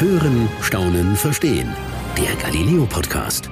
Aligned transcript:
Hören, 0.00 0.48
Staunen, 0.62 1.14
Verstehen. 1.14 1.76
Der 2.16 2.34
Galileo 2.36 2.86
Podcast. 2.86 3.50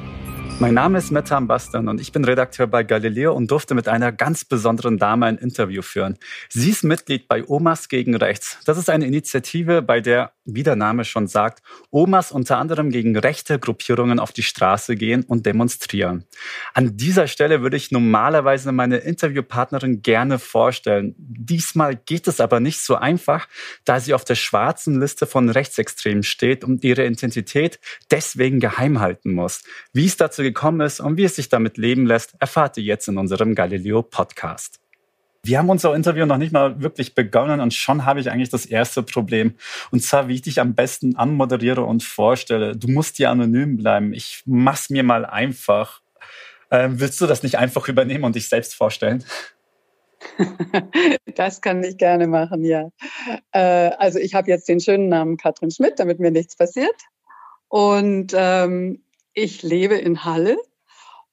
Mein 0.61 0.75
Name 0.75 0.99
ist 0.99 1.13
Meta 1.13 1.39
Bastan 1.39 1.87
und 1.87 2.01
ich 2.01 2.11
bin 2.11 2.25
Redakteur 2.25 2.67
bei 2.67 2.83
Galileo 2.83 3.33
und 3.33 3.49
durfte 3.49 3.77
mit 3.77 3.87
einer 3.87 4.11
ganz 4.11 4.45
besonderen 4.45 4.99
Dame 4.99 5.27
ein 5.27 5.39
Interview 5.39 5.83
führen. 5.83 6.19
Sie 6.49 6.71
ist 6.71 6.83
Mitglied 6.83 7.29
bei 7.29 7.47
Omas 7.47 7.89
gegen 7.89 8.17
Rechts. 8.17 8.59
Das 8.65 8.77
ist 8.77 8.91
eine 8.91 9.07
Initiative, 9.07 9.83
bei 9.83 10.01
der, 10.01 10.33
wie 10.45 10.65
der 10.65 10.75
Name 10.75 11.05
schon 11.05 11.29
sagt, 11.29 11.63
Omas 11.93 12.33
unter 12.33 12.59
anderem 12.59 12.91
gegen 12.91 13.17
rechte 13.17 13.61
Gruppierungen 13.61 14.19
auf 14.19 14.33
die 14.33 14.43
Straße 14.43 14.97
gehen 14.97 15.23
und 15.23 15.47
demonstrieren. 15.47 16.25
An 16.75 16.97
dieser 16.97 17.29
Stelle 17.29 17.63
würde 17.63 17.77
ich 17.77 17.93
normalerweise 17.93 18.73
meine 18.73 18.97
Interviewpartnerin 18.97 20.03
gerne 20.03 20.41
vorstellen. 20.41 21.15
Diesmal 21.19 21.95
geht 21.95 22.27
es 22.27 22.41
aber 22.41 22.59
nicht 22.59 22.81
so 22.81 22.97
einfach, 22.97 23.47
da 23.85 24.01
sie 24.01 24.13
auf 24.13 24.25
der 24.25 24.35
schwarzen 24.35 25.01
Liste 25.01 25.27
von 25.27 25.51
Rechtsextremen 25.51 26.25
steht 26.25 26.65
und 26.65 26.83
ihre 26.83 27.07
Identität 27.07 27.79
deswegen 28.11 28.59
geheim 28.59 28.99
halten 28.99 29.35
muss. 29.35 29.63
Wie 29.93 30.07
es 30.07 30.17
dazu 30.17 30.48
gekommen 30.49 30.81
ist 30.81 31.01
und 31.01 31.17
wie 31.17 31.25
es 31.25 31.37
sich 31.37 31.49
damit 31.49 31.77
leben 31.77 32.07
lässt, 32.07 32.35
erfahrt 32.39 32.77
ihr 32.79 32.85
jetzt 32.85 33.09
in 33.09 33.19
unserem 33.19 33.55
Galileo 33.55 34.03
Podcast. 34.03 34.81
Wir 35.43 35.59
haben 35.59 35.69
unser 35.69 35.95
Interview 35.95 36.27
noch 36.27 36.37
nicht 36.37 36.53
mal 36.53 36.83
wirklich 36.83 37.15
begonnen 37.15 37.61
und 37.61 37.73
schon 37.73 38.05
habe 38.05 38.21
ich 38.21 38.31
eigentlich 38.31 38.49
das 38.49 38.67
erste 38.67 39.03
Problem. 39.03 39.55
Und 39.91 40.03
zwar, 40.03 40.29
wie 40.29 40.35
ich 40.35 40.43
dich 40.43 40.61
am 40.61 40.75
besten 40.75 41.17
anmoderiere 41.17 41.85
und 41.85 42.03
vorstelle. 42.03 42.77
Du 42.77 42.89
musst 42.89 43.19
dir 43.19 43.31
anonym 43.31 43.77
bleiben. 43.77 44.13
Ich 44.13 44.43
mach's 44.47 44.91
mir 44.91 45.03
mal 45.03 45.25
einfach. 45.25 46.01
Ähm, 46.71 47.01
willst 47.01 47.21
du 47.21 47.27
das 47.27 47.43
nicht 47.43 47.57
einfach 47.57 47.89
übernehmen 47.89 48.25
und 48.25 48.35
dich 48.35 48.49
selbst 48.49 48.75
vorstellen? 48.75 49.25
Das 51.37 51.61
kann 51.61 51.85
ich 51.85 51.97
gerne 51.97 52.27
machen, 52.27 52.65
ja. 52.65 52.91
Äh, 53.53 53.93
also 53.99 54.19
ich 54.19 54.35
habe 54.35 54.51
jetzt 54.51 54.69
den 54.69 54.81
schönen 54.81 55.09
Namen 55.09 55.37
Katrin 55.37 55.71
Schmidt, 55.71 56.01
damit 56.01 56.19
mir 56.19 56.33
nichts 56.33 56.57
passiert. 56.57 56.97
Und 57.69 58.33
ähm, 58.35 59.01
ich 59.39 59.63
lebe 59.63 59.95
in 59.95 60.25
Halle 60.25 60.57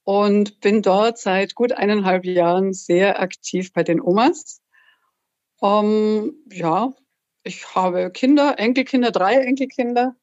und 0.04 0.62
bin 0.62 0.82
dort 0.82 1.18
seit 1.18 1.56
gut 1.56 1.72
eineinhalb 1.72 2.26
Jahren 2.26 2.74
sehr 2.74 3.20
aktiv 3.20 3.74
bei 3.74 3.84
den 3.84 4.00
Omas. 4.00 4.62
Um, 5.60 6.34
ja, 6.52 6.94
ich 7.44 7.76
habe 7.76 8.12
Kinder, 8.12 8.60
Enkelkinder, 8.60 9.12
drei 9.12 9.36
Enkelkinder 9.36 10.16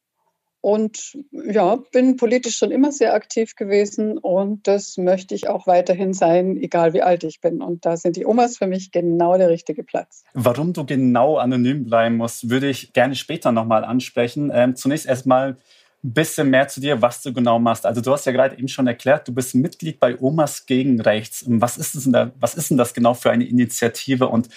und 0.60 1.18
ja, 1.32 1.76
bin 1.90 2.16
politisch 2.16 2.56
schon 2.56 2.70
immer 2.70 2.92
sehr 2.92 3.14
aktiv 3.14 3.56
gewesen 3.56 4.16
und 4.18 4.68
das 4.68 4.96
möchte 4.96 5.34
ich 5.34 5.48
auch 5.48 5.66
weiterhin 5.66 6.14
sein, 6.14 6.56
egal 6.56 6.92
wie 6.92 7.02
alt 7.02 7.24
ich 7.24 7.40
bin. 7.40 7.60
Und 7.62 7.84
da 7.84 7.96
sind 7.96 8.14
die 8.14 8.24
Omas 8.24 8.58
für 8.58 8.68
mich 8.68 8.92
genau 8.92 9.36
der 9.36 9.50
richtige 9.50 9.82
Platz. 9.82 10.22
Warum 10.34 10.72
du 10.72 10.86
genau 10.86 11.38
anonym 11.38 11.84
bleiben 11.84 12.18
musst, 12.18 12.48
würde 12.48 12.68
ich 12.68 12.92
gerne 12.92 13.16
später 13.16 13.50
nochmal 13.50 13.84
ansprechen. 13.84 14.52
Ähm, 14.54 14.76
zunächst 14.76 15.06
erstmal 15.06 15.56
ein 16.04 16.14
bisschen 16.14 16.50
mehr 16.50 16.66
zu 16.68 16.80
dir, 16.80 17.00
was 17.00 17.22
du 17.22 17.32
genau 17.32 17.58
machst. 17.58 17.86
Also 17.86 18.00
du 18.00 18.12
hast 18.12 18.26
ja 18.26 18.32
gerade 18.32 18.58
eben 18.58 18.68
schon 18.68 18.86
erklärt, 18.86 19.28
du 19.28 19.34
bist 19.34 19.54
Mitglied 19.54 20.00
bei 20.00 20.20
Omas 20.20 20.66
gegen 20.66 21.00
Rechts. 21.00 21.44
Was 21.46 21.76
ist, 21.78 21.94
denn 21.94 22.12
da, 22.12 22.32
was 22.40 22.54
ist 22.54 22.70
denn 22.70 22.76
das 22.76 22.92
genau 22.92 23.14
für 23.14 23.30
eine 23.30 23.44
Initiative 23.44 24.28
und 24.28 24.48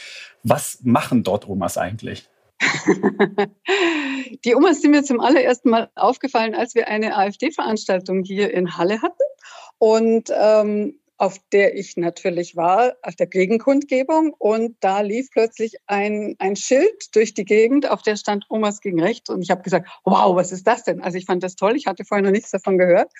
was 0.44 0.80
machen 0.84 1.24
dort 1.24 1.48
Omas 1.48 1.78
eigentlich? 1.78 2.28
Die 4.44 4.56
Omas 4.56 4.82
sind 4.82 4.92
mir 4.92 5.04
zum 5.04 5.20
allerersten 5.20 5.70
Mal 5.70 5.90
aufgefallen, 5.96 6.56
als 6.56 6.74
wir 6.74 6.88
eine 6.88 7.16
AfD-Veranstaltung 7.16 8.24
hier 8.24 8.52
in 8.52 8.78
Halle 8.78 9.02
hatten. 9.02 9.24
Und 9.78 10.32
ähm, 10.36 11.00
auf 11.18 11.38
der 11.52 11.78
ich 11.78 11.98
natürlich 11.98 12.56
war, 12.56 12.94
auf 13.02 13.16
der 13.16 13.28
Gegenkundgebung. 13.28 14.34
Und 14.38 14.76
da 14.82 15.02
lief 15.02 15.30
plötzlich 15.32 15.76
ein, 15.88 16.36
ein 16.40 16.56
Schild 16.56 17.16
durch 17.16 17.34
die 17.34 17.46
Gegend, 17.46 17.90
auf 17.90 18.02
der 18.02 18.16
stand 18.16 18.46
Omas 18.50 18.82
gegen 18.82 19.02
Recht. 19.02 19.30
Und 19.30 19.42
ich 19.42 19.50
habe 19.50 19.62
gesagt, 19.62 19.90
wow, 20.04 20.36
was 20.36 20.52
ist 20.52 20.68
das 20.68 20.84
denn? 20.84 21.02
Also 21.02 21.18
ich 21.18 21.26
fand 21.26 21.44
das 21.44 21.56
toll. 21.56 21.76
Ich 21.76 21.88
hatte 21.88 22.06
vorher 22.06 22.24
noch 22.24 22.32
nichts 22.32 22.52
davon 22.52 22.78
gehört 22.78 23.12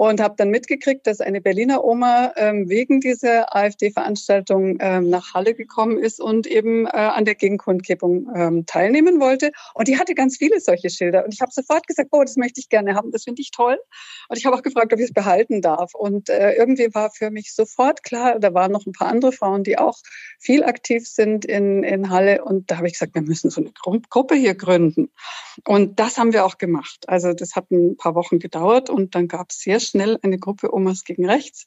und 0.00 0.18
habe 0.18 0.34
dann 0.38 0.48
mitgekriegt, 0.48 1.06
dass 1.06 1.20
eine 1.20 1.42
Berliner 1.42 1.84
Oma 1.84 2.32
ähm, 2.36 2.70
wegen 2.70 3.00
dieser 3.00 3.54
AfD-Veranstaltung 3.54 4.78
ähm, 4.80 5.10
nach 5.10 5.34
Halle 5.34 5.52
gekommen 5.54 5.98
ist 5.98 6.22
und 6.22 6.46
eben 6.46 6.86
äh, 6.86 6.88
an 6.88 7.26
der 7.26 7.34
Gegenkundgebung 7.34 8.26
ähm, 8.34 8.64
teilnehmen 8.64 9.20
wollte. 9.20 9.52
Und 9.74 9.88
die 9.88 9.98
hatte 9.98 10.14
ganz 10.14 10.38
viele 10.38 10.58
solche 10.58 10.88
Schilder. 10.88 11.22
Und 11.26 11.34
ich 11.34 11.42
habe 11.42 11.52
sofort 11.52 11.86
gesagt, 11.86 12.08
oh, 12.12 12.22
das 12.22 12.36
möchte 12.36 12.60
ich 12.60 12.70
gerne 12.70 12.94
haben, 12.94 13.10
das 13.10 13.24
finde 13.24 13.42
ich 13.42 13.50
toll. 13.50 13.78
Und 14.30 14.38
ich 14.38 14.46
habe 14.46 14.56
auch 14.56 14.62
gefragt, 14.62 14.90
ob 14.94 14.98
ich 15.00 15.04
es 15.04 15.12
behalten 15.12 15.60
darf. 15.60 15.94
Und 15.94 16.30
äh, 16.30 16.54
irgendwie 16.54 16.94
war 16.94 17.10
für 17.10 17.30
mich 17.30 17.54
sofort 17.54 18.02
klar, 18.02 18.38
da 18.38 18.54
waren 18.54 18.72
noch 18.72 18.86
ein 18.86 18.92
paar 18.92 19.08
andere 19.08 19.32
Frauen, 19.32 19.64
die 19.64 19.76
auch 19.76 19.98
viel 20.38 20.64
aktiv 20.64 21.06
sind 21.06 21.44
in, 21.44 21.82
in 21.82 22.08
Halle. 22.08 22.42
Und 22.42 22.70
da 22.70 22.78
habe 22.78 22.86
ich 22.86 22.94
gesagt, 22.94 23.14
wir 23.14 23.20
müssen 23.20 23.50
so 23.50 23.60
eine 23.60 23.70
Gruppe 24.08 24.34
hier 24.34 24.54
gründen. 24.54 25.10
Und 25.66 26.00
das 26.00 26.16
haben 26.16 26.32
wir 26.32 26.46
auch 26.46 26.56
gemacht. 26.56 27.06
Also 27.06 27.34
das 27.34 27.54
hat 27.54 27.70
ein 27.70 27.98
paar 27.98 28.14
Wochen 28.14 28.38
gedauert 28.38 28.88
und 28.88 29.14
dann 29.14 29.28
gab 29.28 29.50
es 29.50 29.58
sehr 29.58 29.78
schnell 29.90 30.18
eine 30.22 30.38
Gruppe 30.38 30.72
Omas 30.72 31.04
gegen 31.04 31.26
Rechts. 31.26 31.66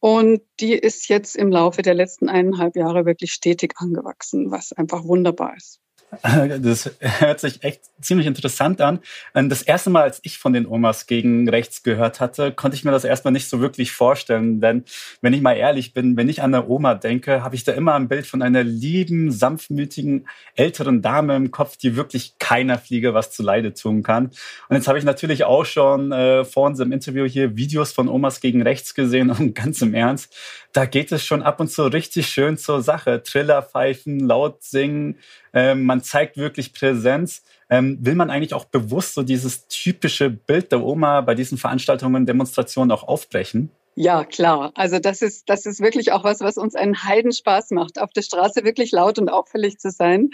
Und 0.00 0.42
die 0.60 0.74
ist 0.74 1.08
jetzt 1.08 1.34
im 1.36 1.50
Laufe 1.50 1.82
der 1.82 1.94
letzten 1.94 2.28
eineinhalb 2.28 2.76
Jahre 2.76 3.04
wirklich 3.04 3.32
stetig 3.32 3.74
angewachsen, 3.76 4.50
was 4.50 4.72
einfach 4.72 5.04
wunderbar 5.04 5.56
ist. 5.56 5.80
Das 6.60 6.90
hört 7.00 7.40
sich 7.40 7.62
echt 7.62 7.82
ziemlich 8.00 8.26
interessant 8.26 8.80
an. 8.80 9.00
Ähm, 9.34 9.48
das 9.48 9.62
erste 9.62 9.90
Mal, 9.90 10.02
als 10.02 10.20
ich 10.22 10.38
von 10.38 10.52
den 10.52 10.66
Omas 10.66 11.06
gegen 11.06 11.48
rechts 11.48 11.82
gehört 11.82 12.20
hatte, 12.20 12.52
konnte 12.52 12.76
ich 12.76 12.84
mir 12.84 12.90
das 12.90 13.04
erstmal 13.04 13.32
nicht 13.32 13.48
so 13.48 13.60
wirklich 13.60 13.92
vorstellen. 13.92 14.60
Denn 14.60 14.84
wenn 15.20 15.32
ich 15.32 15.40
mal 15.40 15.54
ehrlich 15.54 15.92
bin, 15.92 16.16
wenn 16.16 16.28
ich 16.28 16.42
an 16.42 16.54
eine 16.54 16.66
Oma 16.66 16.94
denke, 16.94 17.42
habe 17.42 17.54
ich 17.54 17.64
da 17.64 17.72
immer 17.72 17.94
ein 17.94 18.08
Bild 18.08 18.26
von 18.26 18.42
einer 18.42 18.64
lieben, 18.64 19.30
sanftmütigen, 19.30 20.28
älteren 20.54 21.02
Dame 21.02 21.36
im 21.36 21.50
Kopf, 21.50 21.76
die 21.76 21.96
wirklich 21.96 22.34
keiner 22.38 22.78
Fliege 22.78 23.14
was 23.14 23.30
zu 23.30 23.42
Leide 23.42 23.74
tun 23.74 24.02
kann. 24.02 24.26
Und 24.68 24.76
jetzt 24.76 24.88
habe 24.88 24.98
ich 24.98 25.04
natürlich 25.04 25.44
auch 25.44 25.64
schon 25.64 26.12
äh, 26.12 26.44
vor 26.44 26.66
unserem 26.66 26.92
Interview 26.92 27.26
hier 27.26 27.56
Videos 27.56 27.92
von 27.92 28.08
Omas 28.08 28.40
gegen 28.40 28.62
rechts 28.62 28.94
gesehen 28.94 29.30
und 29.38 29.54
ganz 29.54 29.82
im 29.82 29.94
Ernst, 29.94 30.34
da 30.72 30.84
geht 30.84 31.12
es 31.12 31.24
schon 31.24 31.42
ab 31.42 31.60
und 31.60 31.70
zu 31.70 31.84
richtig 31.84 32.28
schön 32.28 32.58
zur 32.58 32.82
Sache. 32.82 33.22
Triller 33.22 33.62
pfeifen, 33.62 34.20
laut 34.20 34.62
singen, 34.62 35.16
ähm, 35.52 35.84
man 35.84 35.97
zeigt 36.02 36.36
wirklich 36.36 36.72
Präsenz. 36.72 37.42
Ähm, 37.70 37.98
will 38.00 38.14
man 38.14 38.30
eigentlich 38.30 38.54
auch 38.54 38.64
bewusst 38.64 39.14
so 39.14 39.22
dieses 39.22 39.68
typische 39.68 40.30
Bild 40.30 40.72
der 40.72 40.82
Oma 40.82 41.20
bei 41.20 41.34
diesen 41.34 41.58
Veranstaltungen, 41.58 42.26
Demonstrationen 42.26 42.90
auch 42.90 43.04
aufbrechen? 43.04 43.70
Ja, 44.00 44.24
klar. 44.24 44.70
Also 44.76 45.00
das 45.00 45.22
ist, 45.22 45.50
das 45.50 45.66
ist 45.66 45.80
wirklich 45.80 46.12
auch 46.12 46.22
was, 46.22 46.40
was 46.40 46.56
uns 46.56 46.76
einen 46.76 47.02
Heidenspaß 47.02 47.72
macht, 47.72 47.98
auf 48.00 48.12
der 48.12 48.22
Straße 48.22 48.62
wirklich 48.62 48.92
laut 48.92 49.18
und 49.18 49.28
auffällig 49.28 49.78
zu 49.78 49.90
sein. 49.90 50.30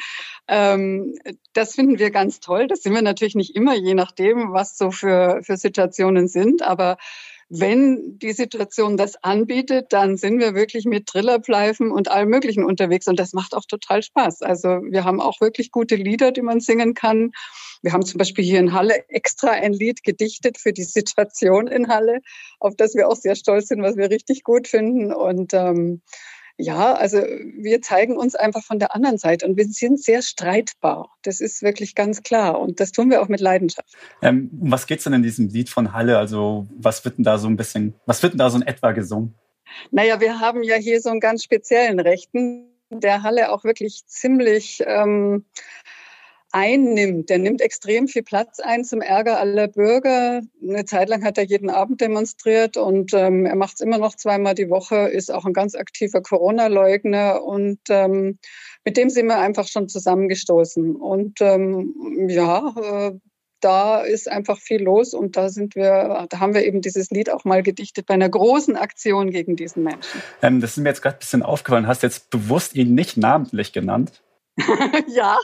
Ähm, 0.48 1.14
das 1.54 1.74
finden 1.74 1.98
wir 1.98 2.10
ganz 2.10 2.40
toll. 2.40 2.66
Das 2.66 2.82
sind 2.82 2.92
wir 2.92 3.00
natürlich 3.00 3.34
nicht 3.34 3.56
immer, 3.56 3.74
je 3.74 3.94
nachdem, 3.94 4.52
was 4.52 4.76
so 4.76 4.90
für, 4.90 5.40
für 5.42 5.56
Situationen 5.56 6.28
sind. 6.28 6.60
Aber 6.60 6.98
wenn 7.48 8.18
die 8.18 8.32
Situation 8.32 8.96
das 8.96 9.22
anbietet, 9.22 9.92
dann 9.92 10.16
sind 10.16 10.38
wir 10.38 10.54
wirklich 10.54 10.84
mit 10.84 11.06
Trillerpfeifen 11.06 11.90
und 11.90 12.10
allem 12.10 12.30
Möglichen 12.30 12.64
unterwegs 12.64 13.06
und 13.06 13.18
das 13.18 13.32
macht 13.32 13.54
auch 13.54 13.64
total 13.66 14.02
Spaß. 14.02 14.42
Also 14.42 14.68
wir 14.68 15.04
haben 15.04 15.20
auch 15.20 15.40
wirklich 15.40 15.70
gute 15.70 15.96
Lieder, 15.96 16.32
die 16.32 16.42
man 16.42 16.60
singen 16.60 16.94
kann. 16.94 17.32
Wir 17.82 17.92
haben 17.92 18.04
zum 18.04 18.18
Beispiel 18.18 18.44
hier 18.44 18.60
in 18.60 18.72
Halle 18.72 19.08
extra 19.08 19.50
ein 19.50 19.72
Lied 19.72 20.02
gedichtet 20.02 20.58
für 20.58 20.72
die 20.72 20.84
Situation 20.84 21.66
in 21.66 21.88
Halle, 21.88 22.20
auf 22.60 22.74
das 22.76 22.94
wir 22.94 23.08
auch 23.08 23.16
sehr 23.16 23.36
stolz 23.36 23.68
sind, 23.68 23.82
was 23.82 23.96
wir 23.96 24.10
richtig 24.10 24.42
gut 24.42 24.68
finden 24.68 25.12
und 25.12 25.52
ähm, 25.52 26.00
ja, 26.56 26.94
also 26.94 27.18
wir 27.18 27.82
zeigen 27.82 28.16
uns 28.16 28.34
einfach 28.34 28.62
von 28.62 28.78
der 28.78 28.94
anderen 28.94 29.18
Seite 29.18 29.46
und 29.46 29.56
wir 29.56 29.66
sind 29.66 30.02
sehr 30.02 30.22
streitbar. 30.22 31.10
Das 31.22 31.40
ist 31.40 31.62
wirklich 31.62 31.94
ganz 31.94 32.22
klar 32.22 32.60
und 32.60 32.78
das 32.78 32.92
tun 32.92 33.10
wir 33.10 33.22
auch 33.22 33.28
mit 33.28 33.40
Leidenschaft. 33.40 33.96
Ähm, 34.22 34.50
was 34.52 34.86
geht's 34.86 35.04
denn 35.04 35.14
in 35.14 35.22
diesem 35.22 35.48
Lied 35.48 35.68
von 35.68 35.92
Halle? 35.92 36.16
Also 36.16 36.68
was 36.76 37.04
wird 37.04 37.18
denn 37.18 37.24
da 37.24 37.38
so 37.38 37.48
ein 37.48 37.56
bisschen, 37.56 37.94
was 38.06 38.22
wird 38.22 38.34
denn 38.34 38.38
da 38.38 38.50
so 38.50 38.56
in 38.56 38.62
etwa 38.62 38.92
gesungen? 38.92 39.34
Naja, 39.90 40.20
wir 40.20 40.38
haben 40.38 40.62
ja 40.62 40.76
hier 40.76 41.00
so 41.00 41.10
einen 41.10 41.20
ganz 41.20 41.42
speziellen 41.42 41.98
Rechten, 41.98 42.68
der 42.90 43.22
Halle 43.22 43.50
auch 43.50 43.64
wirklich 43.64 44.06
ziemlich 44.06 44.82
ähm, 44.86 45.44
einnimmt. 46.54 47.30
Der 47.30 47.38
nimmt 47.38 47.60
extrem 47.60 48.06
viel 48.06 48.22
Platz 48.22 48.60
ein 48.60 48.84
zum 48.84 49.00
Ärger 49.00 49.38
aller 49.40 49.66
Bürger. 49.66 50.42
Eine 50.62 50.84
Zeit 50.84 51.08
lang 51.08 51.24
hat 51.24 51.36
er 51.36 51.44
jeden 51.44 51.68
Abend 51.68 52.00
demonstriert 52.00 52.76
und 52.76 53.12
ähm, 53.12 53.44
er 53.44 53.56
macht 53.56 53.74
es 53.74 53.80
immer 53.80 53.98
noch 53.98 54.14
zweimal 54.14 54.54
die 54.54 54.70
Woche, 54.70 55.08
ist 55.08 55.32
auch 55.32 55.44
ein 55.44 55.52
ganz 55.52 55.74
aktiver 55.74 56.22
Corona-Leugner 56.22 57.42
und 57.42 57.80
ähm, 57.88 58.38
mit 58.84 58.96
dem 58.96 59.10
sind 59.10 59.26
wir 59.26 59.38
einfach 59.38 59.66
schon 59.66 59.88
zusammengestoßen. 59.88 60.94
Und 60.94 61.40
ähm, 61.40 62.28
ja, 62.28 62.72
äh, 62.76 63.18
da 63.60 64.00
ist 64.02 64.30
einfach 64.30 64.58
viel 64.58 64.82
los 64.82 65.12
und 65.12 65.36
da 65.36 65.48
sind 65.48 65.74
wir, 65.74 66.26
da 66.28 66.38
haben 66.38 66.54
wir 66.54 66.64
eben 66.64 66.82
dieses 66.82 67.10
Lied 67.10 67.30
auch 67.30 67.44
mal 67.44 67.62
gedichtet 67.62 68.06
bei 68.06 68.14
einer 68.14 68.28
großen 68.28 68.76
Aktion 68.76 69.30
gegen 69.30 69.56
diesen 69.56 69.82
Menschen. 69.82 70.22
Ähm, 70.40 70.60
das 70.60 70.72
ist 70.72 70.76
mir 70.76 70.90
jetzt 70.90 71.02
gerade 71.02 71.16
ein 71.16 71.20
bisschen 71.20 71.42
aufgefallen. 71.42 71.88
Hast 71.88 72.02
jetzt 72.02 72.30
bewusst 72.30 72.76
ihn 72.76 72.94
nicht 72.94 73.16
namentlich 73.16 73.72
genannt? 73.72 74.22
ja. 75.08 75.38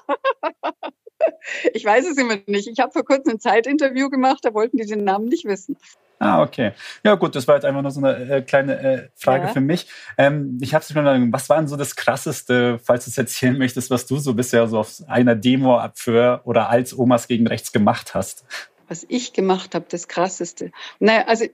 Ich 1.74 1.84
weiß 1.84 2.06
es 2.06 2.16
immer 2.18 2.36
nicht. 2.46 2.68
Ich 2.68 2.78
habe 2.80 2.92
vor 2.92 3.04
kurzem 3.04 3.34
ein 3.34 3.40
Zeitinterview 3.40 4.08
gemacht, 4.08 4.40
da 4.42 4.54
wollten 4.54 4.76
die 4.76 4.86
den 4.86 5.04
Namen 5.04 5.26
nicht 5.26 5.44
wissen. 5.44 5.76
Ah, 6.18 6.42
okay. 6.42 6.72
Ja, 7.02 7.14
gut, 7.14 7.34
das 7.34 7.48
war 7.48 7.54
jetzt 7.54 7.64
einfach 7.64 7.80
nur 7.80 7.90
so 7.90 8.04
eine 8.04 8.30
äh, 8.30 8.42
kleine 8.42 8.78
äh, 8.78 9.08
Frage 9.16 9.46
ja. 9.46 9.52
für 9.52 9.62
mich. 9.62 9.86
Ähm, 10.18 10.58
ich 10.60 10.74
habe 10.74 10.84
schon 10.84 11.32
was 11.32 11.48
war 11.48 11.56
denn 11.56 11.66
so 11.66 11.76
das 11.76 11.96
Krasseste, 11.96 12.78
falls 12.78 13.06
du 13.06 13.10
es 13.10 13.16
erzählen 13.16 13.56
möchtest, 13.56 13.90
was 13.90 14.04
du 14.04 14.18
so 14.18 14.34
bisher 14.34 14.68
so 14.68 14.78
auf 14.78 15.02
einer 15.08 15.34
Demo 15.34 15.80
für 15.94 16.42
oder 16.44 16.68
als 16.68 16.96
Omas 16.96 17.26
gegen 17.26 17.46
Rechts 17.46 17.72
gemacht 17.72 18.14
hast? 18.14 18.44
Was 18.86 19.06
ich 19.08 19.32
gemacht 19.32 19.74
habe, 19.74 19.86
das 19.88 20.08
Krasseste. 20.08 20.72
Naja, 20.98 21.24
also 21.26 21.46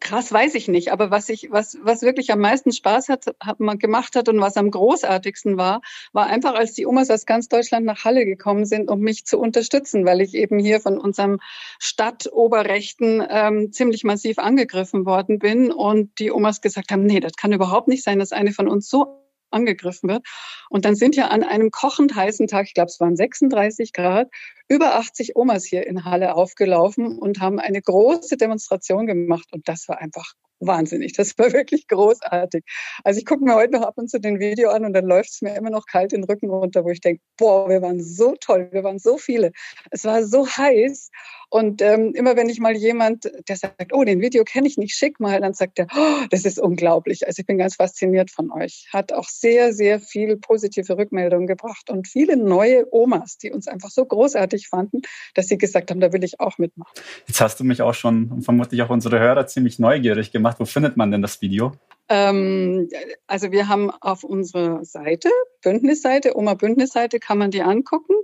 krass 0.00 0.32
weiß 0.32 0.54
ich 0.54 0.68
nicht, 0.68 0.92
aber 0.92 1.10
was 1.10 1.28
ich, 1.28 1.50
was, 1.50 1.78
was 1.82 2.02
wirklich 2.02 2.32
am 2.32 2.40
meisten 2.40 2.72
Spaß 2.72 3.08
hat, 3.08 3.26
hat 3.40 3.60
man 3.60 3.78
gemacht 3.78 4.16
hat 4.16 4.28
und 4.28 4.40
was 4.40 4.56
am 4.56 4.70
großartigsten 4.70 5.56
war, 5.56 5.80
war 6.12 6.26
einfach, 6.26 6.54
als 6.54 6.72
die 6.72 6.86
Omas 6.86 7.10
aus 7.10 7.26
ganz 7.26 7.48
Deutschland 7.48 7.86
nach 7.86 8.04
Halle 8.04 8.24
gekommen 8.24 8.66
sind, 8.66 8.90
um 8.90 9.00
mich 9.00 9.24
zu 9.24 9.38
unterstützen, 9.38 10.04
weil 10.04 10.20
ich 10.20 10.34
eben 10.34 10.58
hier 10.58 10.80
von 10.80 10.98
unserem 10.98 11.38
Stadtoberrechten 11.78 13.24
ähm, 13.28 13.72
ziemlich 13.72 14.04
massiv 14.04 14.38
angegriffen 14.38 15.06
worden 15.06 15.38
bin 15.38 15.72
und 15.72 16.18
die 16.18 16.30
Omas 16.30 16.60
gesagt 16.60 16.90
haben, 16.90 17.04
nee, 17.04 17.20
das 17.20 17.34
kann 17.34 17.52
überhaupt 17.52 17.88
nicht 17.88 18.04
sein, 18.04 18.18
dass 18.18 18.32
eine 18.32 18.52
von 18.52 18.68
uns 18.68 18.88
so 18.88 19.23
angegriffen 19.54 20.10
wird. 20.10 20.26
Und 20.68 20.84
dann 20.84 20.96
sind 20.96 21.16
ja 21.16 21.28
an 21.28 21.42
einem 21.42 21.70
kochend 21.70 22.14
heißen 22.14 22.46
Tag, 22.46 22.66
ich 22.66 22.74
glaube, 22.74 22.88
es 22.88 23.00
waren 23.00 23.16
36 23.16 23.92
Grad, 23.92 24.28
über 24.68 24.96
80 24.96 25.36
Omas 25.36 25.64
hier 25.64 25.86
in 25.86 26.04
Halle 26.04 26.34
aufgelaufen 26.34 27.18
und 27.18 27.40
haben 27.40 27.58
eine 27.58 27.80
große 27.80 28.36
Demonstration 28.36 29.06
gemacht. 29.06 29.48
Und 29.52 29.68
das 29.68 29.88
war 29.88 29.98
einfach 29.98 30.34
wahnsinnig. 30.60 31.12
Das 31.12 31.36
war 31.38 31.52
wirklich 31.52 31.88
großartig. 31.88 32.64
Also 33.02 33.18
ich 33.18 33.26
gucke 33.26 33.44
mir 33.44 33.54
heute 33.54 33.72
noch 33.72 33.82
ab 33.82 33.94
und 33.96 34.10
zu 34.10 34.20
den 34.20 34.40
Video 34.40 34.70
an 34.70 34.84
und 34.84 34.92
dann 34.92 35.06
läuft 35.06 35.30
es 35.30 35.42
mir 35.42 35.54
immer 35.56 35.70
noch 35.70 35.86
kalt 35.86 36.12
den 36.12 36.24
Rücken 36.24 36.50
runter, 36.50 36.84
wo 36.84 36.90
ich 36.90 37.00
denke, 37.00 37.22
boah, 37.36 37.68
wir 37.68 37.82
waren 37.82 38.02
so 38.02 38.34
toll, 38.40 38.68
wir 38.72 38.84
waren 38.84 38.98
so 38.98 39.18
viele. 39.18 39.52
Es 39.90 40.04
war 40.04 40.24
so 40.24 40.46
heiß. 40.46 41.10
Und 41.50 41.82
ähm, 41.82 42.12
immer 42.14 42.36
wenn 42.36 42.48
ich 42.48 42.58
mal 42.58 42.74
jemand, 42.74 43.30
der 43.48 43.56
sagt, 43.56 43.92
oh, 43.92 44.02
den 44.02 44.20
Video 44.20 44.42
kenne 44.44 44.66
ich 44.66 44.76
nicht, 44.76 44.96
schick 44.96 45.20
mal, 45.20 45.40
dann 45.40 45.54
sagt 45.54 45.78
er, 45.78 45.86
oh, 45.94 46.26
das 46.30 46.44
ist 46.44 46.58
unglaublich. 46.58 47.26
Also 47.26 47.40
ich 47.40 47.46
bin 47.46 47.58
ganz 47.58 47.76
fasziniert 47.76 48.30
von 48.30 48.50
euch. 48.50 48.88
Hat 48.92 49.12
auch 49.12 49.28
sehr, 49.28 49.72
sehr 49.72 50.00
viel 50.00 50.36
positive 50.36 50.96
Rückmeldungen 50.98 51.46
gebracht 51.46 51.90
und 51.90 52.08
viele 52.08 52.36
neue 52.36 52.92
Omas, 52.92 53.38
die 53.38 53.52
uns 53.52 53.68
einfach 53.68 53.90
so 53.90 54.04
großartig 54.04 54.68
fanden, 54.68 55.02
dass 55.34 55.46
sie 55.46 55.58
gesagt 55.58 55.90
haben, 55.90 56.00
da 56.00 56.12
will 56.12 56.24
ich 56.24 56.40
auch 56.40 56.58
mitmachen. 56.58 56.92
Jetzt 57.28 57.40
hast 57.40 57.60
du 57.60 57.64
mich 57.64 57.82
auch 57.82 57.94
schon 57.94 58.30
und 58.32 58.42
vermutlich 58.42 58.82
auch 58.82 58.90
unsere 58.90 59.20
Hörer 59.20 59.46
ziemlich 59.46 59.78
neugierig 59.78 60.32
gemacht. 60.32 60.53
Wo 60.58 60.64
findet 60.64 60.96
man 60.96 61.10
denn 61.10 61.22
das 61.22 61.40
Video? 61.40 61.72
Ähm, 62.08 62.88
also 63.26 63.50
wir 63.50 63.68
haben 63.68 63.90
auf 63.90 64.24
unserer 64.24 64.84
Seite, 64.84 65.30
Bündnisseite, 65.62 66.36
Oma 66.36 66.54
Bündnisseite, 66.54 67.18
kann 67.18 67.38
man 67.38 67.50
die 67.50 67.62
angucken. 67.62 68.14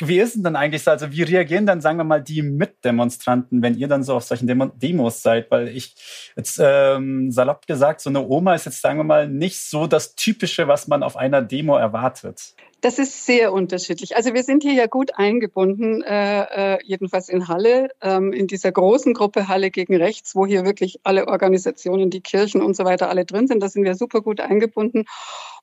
Wie 0.00 0.18
ist 0.18 0.34
denn 0.34 0.42
dann 0.42 0.56
eigentlich 0.56 0.82
so? 0.82 0.90
Also 0.90 1.12
wie 1.12 1.22
reagieren 1.22 1.66
dann, 1.66 1.80
sagen 1.80 1.98
wir 1.98 2.04
mal, 2.04 2.22
die 2.22 2.42
Mitdemonstranten, 2.42 3.62
wenn 3.62 3.76
ihr 3.76 3.86
dann 3.86 4.02
so 4.02 4.14
auf 4.14 4.24
solchen 4.24 4.48
Demo 4.48 4.66
Demos 4.66 5.22
seid? 5.22 5.50
Weil 5.52 5.68
ich 5.68 5.94
jetzt 6.36 6.60
ähm, 6.60 7.30
salopp 7.30 7.66
gesagt, 7.66 8.00
so 8.00 8.10
eine 8.10 8.26
Oma 8.26 8.56
ist 8.56 8.66
jetzt, 8.66 8.80
sagen 8.80 8.98
wir 8.98 9.04
mal, 9.04 9.28
nicht 9.28 9.60
so 9.60 9.86
das 9.86 10.16
Typische, 10.16 10.66
was 10.66 10.88
man 10.88 11.04
auf 11.04 11.16
einer 11.16 11.42
Demo 11.42 11.76
erwartet. 11.76 12.54
Das 12.84 12.98
ist 12.98 13.24
sehr 13.24 13.54
unterschiedlich. 13.54 14.14
Also 14.14 14.34
wir 14.34 14.42
sind 14.42 14.62
hier 14.62 14.74
ja 14.74 14.86
gut 14.86 15.14
eingebunden, 15.14 16.02
äh, 16.02 16.74
äh, 16.74 16.78
jedenfalls 16.84 17.30
in 17.30 17.48
Halle, 17.48 17.88
ähm, 18.02 18.34
in 18.34 18.46
dieser 18.46 18.72
großen 18.72 19.14
Gruppe 19.14 19.48
Halle 19.48 19.70
gegen 19.70 19.96
Rechts, 19.96 20.36
wo 20.36 20.44
hier 20.44 20.66
wirklich 20.66 21.00
alle 21.02 21.26
Organisationen, 21.28 22.10
die 22.10 22.20
Kirchen 22.20 22.60
und 22.60 22.76
so 22.76 22.84
weiter 22.84 23.08
alle 23.08 23.24
drin 23.24 23.46
sind. 23.46 23.62
Da 23.62 23.70
sind 23.70 23.84
wir 23.84 23.94
super 23.94 24.20
gut 24.20 24.40
eingebunden. 24.40 25.06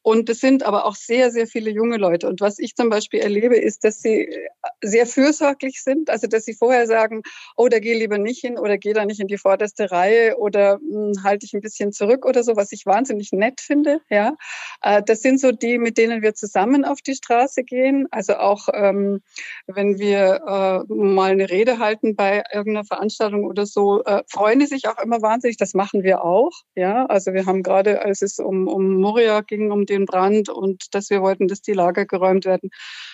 Und 0.04 0.30
es 0.30 0.40
sind 0.40 0.64
aber 0.64 0.86
auch 0.86 0.96
sehr, 0.96 1.30
sehr 1.30 1.46
viele 1.46 1.70
junge 1.70 1.98
Leute. 1.98 2.28
Und 2.28 2.42
was 2.42 2.58
ich 2.58 2.76
zum 2.76 2.90
Beispiel 2.90 3.20
erlebe, 3.20 3.56
ist, 3.56 3.84
dass 3.84 4.02
sie 4.02 4.36
sehr 4.82 5.06
fürsorglich 5.06 5.84
sind. 5.84 6.10
Also, 6.10 6.26
dass 6.26 6.44
sie 6.46 6.56
vorher 6.56 6.88
sagen, 6.88 7.22
oh, 7.56 7.68
da 7.68 7.78
geh 7.78 7.94
lieber 7.94 8.18
nicht 8.18 8.42
hin 8.42 8.58
oder 8.58 8.80
geh 8.80 8.94
da 8.94 9.06
nicht 9.06 9.20
in 9.20 9.28
die 9.28 9.38
vorderste 9.38 9.92
Reihe 9.92 10.38
oder 10.38 10.80
hm, 10.80 11.24
halte 11.24 11.46
ich 11.46 11.54
ein 11.54 11.62
bisschen 11.62 11.92
zurück 11.92 12.26
oder 12.26 12.44
so, 12.44 12.56
was 12.56 12.72
ich 12.72 12.88
wahnsinnig 12.88 13.32
nett 13.32 13.62
finde. 13.62 14.02
Ja, 14.10 14.38
äh, 14.82 15.04
das 15.06 15.22
sind 15.22 15.40
so 15.40 15.52
die, 15.52 15.78
mit 15.78 16.00
denen 16.00 16.24
wir 16.24 16.34
zusammen 16.34 16.84
auf 16.84 17.02
die 17.02 17.11
Straße 17.16 17.64
gehen. 17.64 18.08
Also 18.12 18.36
auch, 18.36 18.68
ähm, 18.74 19.22
wenn 19.68 20.00
wir 20.00 20.86
äh, 20.90 20.94
mal 20.94 21.32
eine 21.32 21.50
Rede 21.50 21.80
halten 21.80 22.16
bei 22.16 22.44
irgendeiner 22.54 22.86
Veranstaltung 22.86 23.46
oder 23.46 23.66
so, 23.66 24.04
äh, 24.04 24.24
freuen 24.28 24.60
die 24.60 24.66
sich 24.66 24.88
auch 24.88 24.98
immer 25.02 25.22
wahnsinnig. 25.22 25.58
Das 25.58 25.74
machen 25.74 26.04
wir 26.04 26.24
auch. 26.24 26.52
Ja, 26.76 27.06
also 27.06 27.34
wir 27.34 27.46
haben 27.46 27.64
gerade, 27.64 28.02
als 28.04 28.22
es 28.22 28.40
um, 28.40 28.68
um 28.68 28.96
Moria 28.96 29.42
ging, 29.42 29.72
um 29.72 29.86
den 29.86 30.06
Brand 30.06 30.50
und 30.50 30.94
dass 30.94 31.10
wir 31.10 31.22
wollten, 31.22 31.48
dass 31.48 31.62
die 31.62 31.74
Lager 31.74 32.06
geräumt 32.06 32.46
werden. 32.46 32.70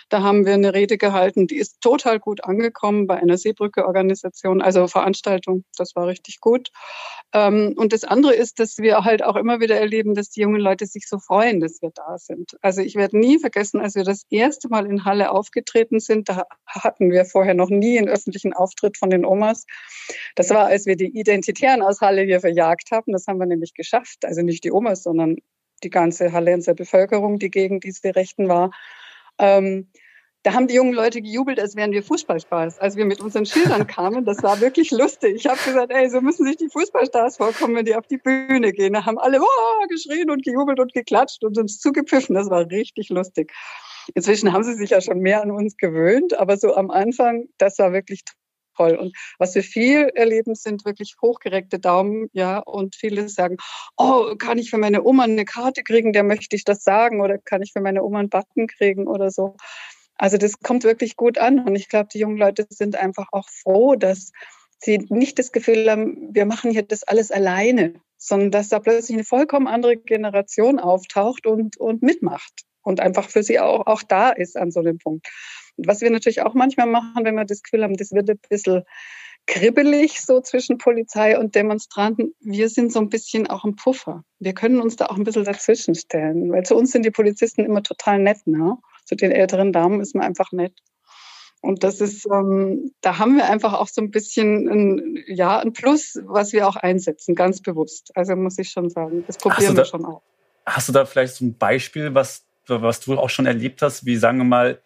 Da 0.10 0.24
haben 0.24 0.46
wir 0.46 0.54
eine 0.54 0.74
Rede 0.74 0.98
gehalten, 0.98 1.48
die 1.48 1.58
ist 1.58 1.82
total 1.82 2.20
gut 2.20 2.44
angekommen 2.44 3.08
bei 3.08 3.18
einer 3.18 3.38
Seebrücke-Organisation, 3.38 4.62
also 4.62 4.88
Veranstaltung. 4.88 5.66
Das 5.76 5.96
war 5.96 6.08
richtig 6.08 6.40
gut. 6.40 6.70
Ähm, 7.34 7.74
und 7.76 7.92
das 7.92 8.04
andere 8.04 8.34
ist, 8.34 8.60
dass 8.60 8.78
wir 8.78 9.04
halt 9.04 9.24
auch 9.24 9.36
immer 9.36 9.60
wieder 9.60 9.78
erleben, 9.78 10.16
dass 10.16 10.30
die 10.30 10.42
jungen 10.42 10.62
Leute 10.62 10.86
sich 10.86 11.08
so 11.08 11.20
freuen, 11.20 11.60
dass 11.60 11.82
wir 11.82 11.92
da 11.94 12.18
sind. 12.18 12.58
Also 12.62 12.82
ich 12.82 12.96
werde 12.96 13.18
nie 13.18 13.38
vergessen, 13.40 13.82
als 13.82 13.96
wir 13.96 14.04
das 14.04 14.26
erste 14.30 14.70
Mal 14.70 14.86
in 14.86 15.04
Halle 15.04 15.32
aufgetreten 15.32 16.00
sind, 16.00 16.30
da 16.30 16.46
hatten 16.66 17.12
wir 17.12 17.26
vorher 17.26 17.54
noch 17.54 17.70
nie 17.70 17.98
einen 17.98 18.08
öffentlichen 18.08 18.54
Auftritt 18.54 18.98
von 18.98 19.10
den 19.10 19.26
Omas. 19.26 19.66
Das 20.36 20.50
war, 20.52 20.68
als 20.68 20.86
wir 20.86 20.96
die 20.96 21.20
Identitären 21.20 21.82
aus 21.82 22.00
Halle 22.00 22.24
hier 22.24 22.40
verjagt 22.40 22.92
haben. 22.92 23.12
Das 23.12 23.28
haben 23.28 23.40
wir 23.40 23.46
nämlich 23.46 23.74
geschafft. 23.74 24.24
Also 24.24 24.42
nicht 24.42 24.64
die 24.64 24.72
Omas, 24.72 25.04
sondern 25.04 25.38
die 25.84 25.90
ganze 25.90 26.32
Hallenser 26.32 26.74
Bevölkerung, 26.74 27.40
die 27.40 27.52
gegen 27.52 27.80
diese 27.80 28.16
Rechten 28.16 28.48
war. 28.48 28.72
Ähm, 29.40 29.90
da 30.44 30.54
haben 30.54 30.68
die 30.68 30.76
jungen 30.76 30.94
Leute 30.94 31.22
gejubelt, 31.22 31.60
als 31.60 31.76
wären 31.76 31.92
wir 31.92 32.04
Fußballstars. 32.04 32.80
Als 32.80 32.96
wir 32.96 33.06
mit 33.06 33.20
unseren 33.20 33.46
Schildern 33.46 33.86
kamen, 33.86 34.24
das 34.24 34.44
war 34.44 34.62
wirklich 34.62 34.92
lustig. 34.92 35.36
Ich 35.36 35.46
habe 35.46 35.58
gesagt, 35.58 35.92
ey, 35.92 36.10
so 36.10 36.22
müssen 36.22 36.46
sich 36.46 36.56
die 36.56 36.70
Fußballstars 36.70 37.36
vorkommen, 37.36 37.76
wenn 37.76 37.86
die 37.86 37.96
auf 37.96 38.08
die 38.08 38.18
Bühne 38.18 38.72
gehen. 38.72 38.94
Da 38.94 39.06
haben 39.06 39.18
alle 39.18 39.42
oh, 39.42 39.88
geschrien 39.90 40.30
und 40.30 40.46
gejubelt 40.46 40.80
und 40.80 40.94
geklatscht 40.94 41.44
und 41.44 41.58
uns 41.58 41.80
zugepfiffen. 41.80 42.34
Das 42.34 42.50
war 42.50 42.66
richtig 42.70 43.10
lustig. 43.10 43.52
Inzwischen 44.16 44.54
haben 44.54 44.64
sie 44.64 44.76
sich 44.76 44.92
ja 44.92 45.02
schon 45.02 45.20
mehr 45.20 45.42
an 45.42 45.52
uns 45.52 45.76
gewöhnt, 45.76 46.40
aber 46.40 46.56
so 46.56 46.74
am 46.76 46.92
Anfang, 46.92 47.50
das 47.58 47.78
war 47.80 47.92
wirklich 47.92 48.22
toll. 48.78 48.96
Und 48.96 49.16
was 49.40 49.56
wir 49.56 49.64
viel 49.64 50.12
erleben, 50.16 50.56
sind 50.56 50.86
wirklich 50.86 51.16
hochgereckte 51.22 51.80
Daumen, 51.80 52.30
ja, 52.34 52.60
und 52.60 52.96
viele 52.96 53.28
sagen, 53.30 53.58
oh, 53.98 54.36
kann 54.38 54.58
ich 54.58 54.70
für 54.70 54.78
meine 54.78 55.04
Oma 55.04 55.24
eine 55.24 55.46
Karte 55.46 55.84
kriegen, 55.84 56.14
der 56.14 56.24
möchte 56.24 56.56
ich 56.56 56.64
das 56.64 56.84
sagen, 56.84 57.22
oder 57.22 57.38
kann 57.38 57.62
ich 57.62 57.74
für 57.74 57.82
meine 57.82 58.04
Oma 58.04 58.20
einen 58.20 58.30
Button 58.30 58.68
kriegen 58.68 59.08
oder 59.08 59.32
so. 59.32 59.56
Also 60.16 60.38
das 60.38 60.60
kommt 60.60 60.84
wirklich 60.84 61.16
gut 61.16 61.38
an. 61.38 61.60
Und 61.60 61.76
ich 61.76 61.90
glaube, 61.90 62.10
die 62.12 62.20
jungen 62.20 62.38
Leute 62.38 62.66
sind 62.70 62.96
einfach 62.96 63.28
auch 63.32 63.48
froh, 63.50 63.96
dass 63.96 64.32
sie 64.80 65.00
nicht 65.10 65.40
das 65.40 65.52
Gefühl 65.52 65.90
haben, 65.90 66.34
wir 66.34 66.46
machen 66.46 66.72
hier 66.72 66.84
das 66.84 67.04
alles 67.04 67.32
alleine, 67.32 67.94
sondern 68.18 68.52
dass 68.52 68.70
da 68.70 68.80
plötzlich 68.80 69.16
eine 69.16 69.26
vollkommen 69.26 69.68
andere 69.68 69.98
Generation 69.98 70.80
auftaucht 70.80 71.46
und, 71.46 71.78
und 71.78 72.02
mitmacht 72.02 72.64
und 72.82 73.00
einfach 73.00 73.30
für 73.30 73.44
sie 73.44 73.60
auch, 73.60 73.86
auch 73.86 74.04
da 74.04 74.30
ist 74.30 74.58
an 74.58 74.72
so 74.72 74.80
einem 74.80 74.98
Punkt. 74.98 75.28
Was 75.78 76.02
wir 76.02 76.10
natürlich 76.10 76.42
auch 76.42 76.54
manchmal 76.54 76.88
machen, 76.88 77.24
wenn 77.24 77.36
wir 77.36 77.46
das 77.46 77.64
Gefühl 77.64 77.84
haben, 77.84 77.96
das 77.96 78.12
wird 78.12 78.30
ein 78.30 78.40
bisschen 78.50 78.84
kribbelig 79.48 80.22
so 80.22 80.42
zwischen 80.42 80.78
Polizei 80.78 81.40
und 81.40 81.56
Demonstranten. 81.56 82.36
Wir 82.42 82.70
sind 82.70 82.92
so 82.92 83.00
ein 83.00 83.10
bisschen 83.10 83.48
auch 83.48 83.64
ein 83.64 83.76
Puffer. 83.76 84.24
Wir 84.40 84.54
können 84.54 84.82
uns 84.82 84.98
da 84.98 85.06
auch 85.06 85.18
ein 85.18 85.24
bisschen 85.24 85.46
dazwischen 85.46 85.96
stellen, 85.96 86.52
weil 86.52 86.64
zu 86.64 86.76
uns 86.76 86.92
sind 86.92 87.06
die 87.06 87.12
Polizisten 87.12 87.64
immer 87.64 87.82
total 87.82 88.20
nett. 88.20 88.46
Ne? 88.46 88.78
Zu 89.06 89.16
den 89.16 89.32
älteren 89.32 89.72
Damen 89.72 90.02
ist 90.02 90.14
man 90.14 90.26
einfach 90.26 90.52
nett. 90.52 90.74
Und 91.62 91.84
das 91.84 92.02
ist, 92.02 92.28
ähm, 92.32 92.92
da 93.02 93.18
haben 93.18 93.38
wir 93.38 93.50
einfach 93.50 93.74
auch 93.74 93.88
so 93.88 94.02
ein 94.02 94.12
bisschen 94.12 94.70
ein, 94.70 95.24
ja, 95.28 95.60
ein 95.60 95.74
Plus, 95.74 96.20
was 96.26 96.54
wir 96.54 96.68
auch 96.68 96.76
einsetzen, 96.76 97.34
ganz 97.34 97.62
bewusst. 97.62 98.12
Also 98.16 98.36
muss 98.36 98.60
ich 98.60 98.70
schon 98.70 98.90
sagen, 98.90 99.24
das 99.26 99.38
probieren 99.38 99.76
da, 99.76 99.82
wir 99.82 99.86
schon 99.86 100.06
auch. 100.06 100.22
Hast 100.66 100.90
du 100.90 100.94
da 100.94 101.06
vielleicht 101.06 101.36
so 101.36 101.46
ein 101.46 101.58
Beispiel, 101.58 102.14
was, 102.14 102.46
was 102.68 103.00
du 103.00 103.18
auch 103.18 103.30
schon 103.30 103.48
erlebt 103.48 103.82
hast, 103.82 104.06
wie 104.06 104.18
sagen 104.18 104.38
wir 104.38 104.46
mal, 104.46 104.82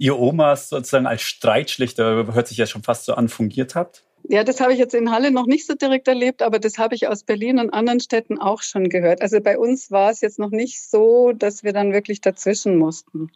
ihr 0.00 0.18
Omas 0.18 0.70
sozusagen 0.70 1.06
als 1.06 1.22
Streitschlichter, 1.22 2.32
hört 2.32 2.48
sich 2.48 2.56
ja 2.56 2.66
schon 2.66 2.82
fast 2.82 3.04
so 3.04 3.14
an, 3.14 3.28
fungiert 3.28 3.74
habt? 3.74 4.02
Ja, 4.28 4.44
das 4.44 4.60
habe 4.60 4.72
ich 4.72 4.78
jetzt 4.78 4.94
in 4.94 5.10
Halle 5.10 5.30
noch 5.30 5.46
nicht 5.46 5.66
so 5.66 5.74
direkt 5.74 6.08
erlebt, 6.08 6.42
aber 6.42 6.58
das 6.58 6.78
habe 6.78 6.94
ich 6.94 7.06
aus 7.08 7.22
Berlin 7.22 7.58
und 7.58 7.70
anderen 7.70 8.00
Städten 8.00 8.38
auch 8.38 8.62
schon 8.62 8.88
gehört. 8.88 9.20
Also 9.22 9.40
bei 9.40 9.58
uns 9.58 9.90
war 9.90 10.10
es 10.10 10.20
jetzt 10.20 10.38
noch 10.38 10.50
nicht 10.50 10.82
so, 10.82 11.32
dass 11.32 11.64
wir 11.64 11.72
dann 11.72 11.92
wirklich 11.92 12.20
dazwischen 12.20 12.76
mussten. 12.76 13.30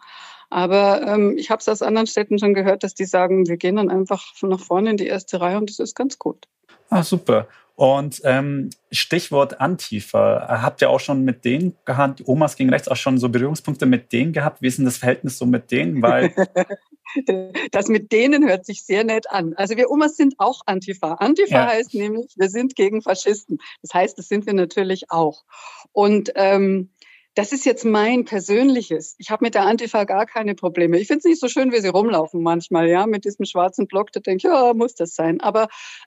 Aber 0.50 1.02
ähm, 1.06 1.36
ich 1.36 1.50
habe 1.50 1.60
es 1.60 1.68
aus 1.68 1.82
anderen 1.82 2.06
Städten 2.06 2.38
schon 2.38 2.54
gehört, 2.54 2.82
dass 2.82 2.94
die 2.94 3.06
sagen, 3.06 3.46
wir 3.46 3.56
gehen 3.56 3.76
dann 3.76 3.90
einfach 3.90 4.24
nach 4.42 4.60
vorne 4.60 4.90
in 4.90 4.96
die 4.96 5.06
erste 5.06 5.40
Reihe 5.40 5.58
und 5.58 5.68
das 5.68 5.78
ist 5.78 5.94
ganz 5.94 6.18
gut. 6.18 6.48
Ah, 6.90 7.02
super. 7.02 7.48
Und 7.76 8.20
ähm, 8.24 8.70
Stichwort 8.92 9.60
Antifa. 9.60 10.62
Habt 10.62 10.80
ihr 10.80 10.90
auch 10.90 11.00
schon 11.00 11.24
mit 11.24 11.44
denen 11.44 11.76
gehabt, 11.84 12.22
Omas 12.26 12.54
gegen 12.54 12.70
rechts, 12.70 12.86
auch 12.86 12.96
schon 12.96 13.18
so 13.18 13.28
Berührungspunkte 13.28 13.84
mit 13.84 14.12
denen 14.12 14.32
gehabt? 14.32 14.62
Wie 14.62 14.68
ist 14.68 14.78
denn 14.78 14.84
das 14.84 14.98
Verhältnis 14.98 15.38
so 15.38 15.46
mit 15.46 15.72
denen? 15.72 16.00
Weil 16.00 16.32
das 17.72 17.88
mit 17.88 18.12
denen 18.12 18.46
hört 18.46 18.64
sich 18.64 18.84
sehr 18.84 19.02
nett 19.02 19.28
an. 19.28 19.54
Also 19.56 19.76
wir 19.76 19.90
Omas 19.90 20.16
sind 20.16 20.34
auch 20.38 20.60
Antifa. 20.66 21.14
Antifa 21.14 21.54
ja. 21.54 21.66
heißt 21.66 21.94
nämlich, 21.94 22.34
wir 22.36 22.48
sind 22.48 22.76
gegen 22.76 23.02
Faschisten. 23.02 23.58
Das 23.82 23.92
heißt, 23.92 24.18
das 24.18 24.28
sind 24.28 24.46
wir 24.46 24.54
natürlich 24.54 25.10
auch. 25.10 25.42
Und 25.90 26.30
ähm, 26.36 26.90
das 27.34 27.52
ist 27.52 27.66
jetzt 27.66 27.84
mein 27.84 28.24
persönliches. 28.24 29.16
Ich 29.18 29.30
habe 29.30 29.44
mit 29.44 29.54
der 29.54 29.64
Antifa 29.64 30.04
gar 30.04 30.24
keine 30.24 30.54
Probleme. 30.54 30.98
Ich 30.98 31.08
finde 31.08 31.18
es 31.18 31.24
nicht 31.24 31.40
so 31.40 31.48
schön, 31.48 31.72
wie 31.72 31.80
sie 31.80 31.88
rumlaufen 31.88 32.42
manchmal, 32.42 32.88
ja, 32.88 33.06
mit 33.06 33.24
diesem 33.24 33.44
schwarzen 33.44 33.88
Block. 33.88 34.12
Da 34.12 34.20
denke 34.20 34.36
ich, 34.36 34.44
ja, 34.44 34.72
muss 34.72 34.94
das 34.94 35.14
sein. 35.14 35.40
Aber 35.40 35.66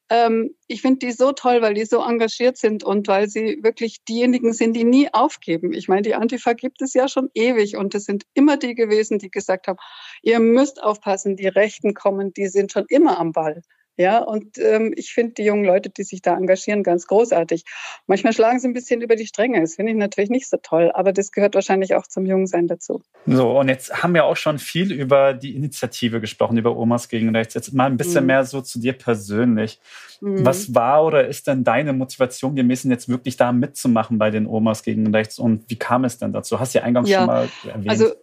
ähm, 0.10 0.56
ich 0.68 0.82
finde 0.82 1.06
die 1.06 1.12
so 1.12 1.34
toll, 1.34 1.62
weil 1.62 1.74
die 1.74 1.84
so 1.84 2.02
engagiert 2.02 2.58
sind 2.58 2.86
und 2.86 3.10
weil 3.10 3.28
sie 3.28 3.60
wirklich 3.62 4.06
diejenigen 4.06 4.54
sind, 4.54 4.74
die 4.74 4.86
nie 4.86 5.14
aufgeben. 5.14 5.74
Ich 5.74 5.90
meine, 5.90 6.04
die 6.04 6.16
Antifa 6.16 6.54
gibt 6.54 6.82
es 6.82 6.94
ja 6.94 7.10
schon 7.10 7.30
ewig 7.34 7.76
und 7.76 7.94
es 7.94 8.06
sind 8.06 8.24
immer 8.34 8.56
die 8.56 8.74
gewesen, 8.74 9.20
die 9.20 9.30
gesagt 9.30 9.68
haben, 9.68 9.80
ihr 10.22 10.40
müsst 10.40 10.82
aufpassen, 10.82 11.36
die 11.36 11.48
Rechten 11.48 11.94
kommen, 11.94 12.34
die 12.34 12.48
sind 12.48 12.72
schon 12.72 12.86
immer 12.88 13.20
am 13.20 13.34
Ball. 13.34 13.64
Ja, 13.98 14.20
und 14.20 14.60
ähm, 14.60 14.94
ich 14.96 15.12
finde 15.12 15.34
die 15.34 15.44
jungen 15.44 15.66
Leute, 15.66 15.90
die 15.90 16.04
sich 16.04 16.22
da 16.22 16.38
engagieren, 16.38 16.84
ganz 16.84 17.08
großartig. 17.08 17.64
Manchmal 18.06 18.32
schlagen 18.32 18.60
sie 18.60 18.68
ein 18.68 18.74
bisschen 18.74 19.02
über 19.02 19.16
die 19.16 19.26
Stränge. 19.26 19.60
Das 19.60 19.76
finde 19.76 19.92
ich 19.92 19.98
natürlich 19.98 20.30
nicht 20.30 20.48
so 20.48 20.58
toll, 20.62 20.92
aber 20.94 21.12
das 21.12 21.32
gehört 21.32 21.56
wahrscheinlich 21.56 21.96
auch 21.96 22.06
zum 22.06 22.28
Jungsein 22.28 22.68
dazu. 22.68 23.02
So, 23.26 23.60
und 23.60 23.70
jetzt 23.70 24.04
haben 24.04 24.14
wir 24.14 24.26
auch 24.26 24.38
schon 24.38 24.60
viel 24.60 24.92
über 24.92 25.34
die 25.34 25.56
Initiative 25.56 26.22
gesprochen, 26.22 26.58
über 26.58 26.78
Omas 26.78 27.10
gegen 27.10 27.36
Rechts. 27.36 27.56
Jetzt 27.56 27.74
mal 27.74 27.88
ein 27.88 27.98
bisschen 27.98 28.22
mhm. 28.22 28.28
mehr 28.28 28.46
so 28.46 28.62
zu 28.62 28.80
dir 28.80 28.94
persönlich. 28.94 29.80
Mhm. 30.22 30.46
Was 30.46 30.76
war 30.76 31.04
oder 31.04 31.28
ist 31.28 31.48
denn 31.48 31.64
deine 31.64 31.92
Motivation 31.92 32.56
gewesen, 32.56 32.92
jetzt 32.92 33.10
wirklich 33.10 33.36
da 33.36 33.52
mitzumachen 33.52 34.20
bei 34.20 34.30
den 34.30 34.46
Omas 34.46 34.84
gegen 34.84 35.14
Rechts? 35.14 35.40
Und 35.40 35.68
wie 35.70 35.78
kam 35.78 36.04
es 36.04 36.20
denn 36.20 36.34
dazu? 36.34 36.60
Hast 36.60 36.76
du 36.76 36.80
ja 36.80 36.86
eingangs 36.86 37.10
ja, 37.10 37.20
schon 37.20 37.28
mal 37.28 37.50
erwähnt. 37.66 37.90
Also 37.90 38.14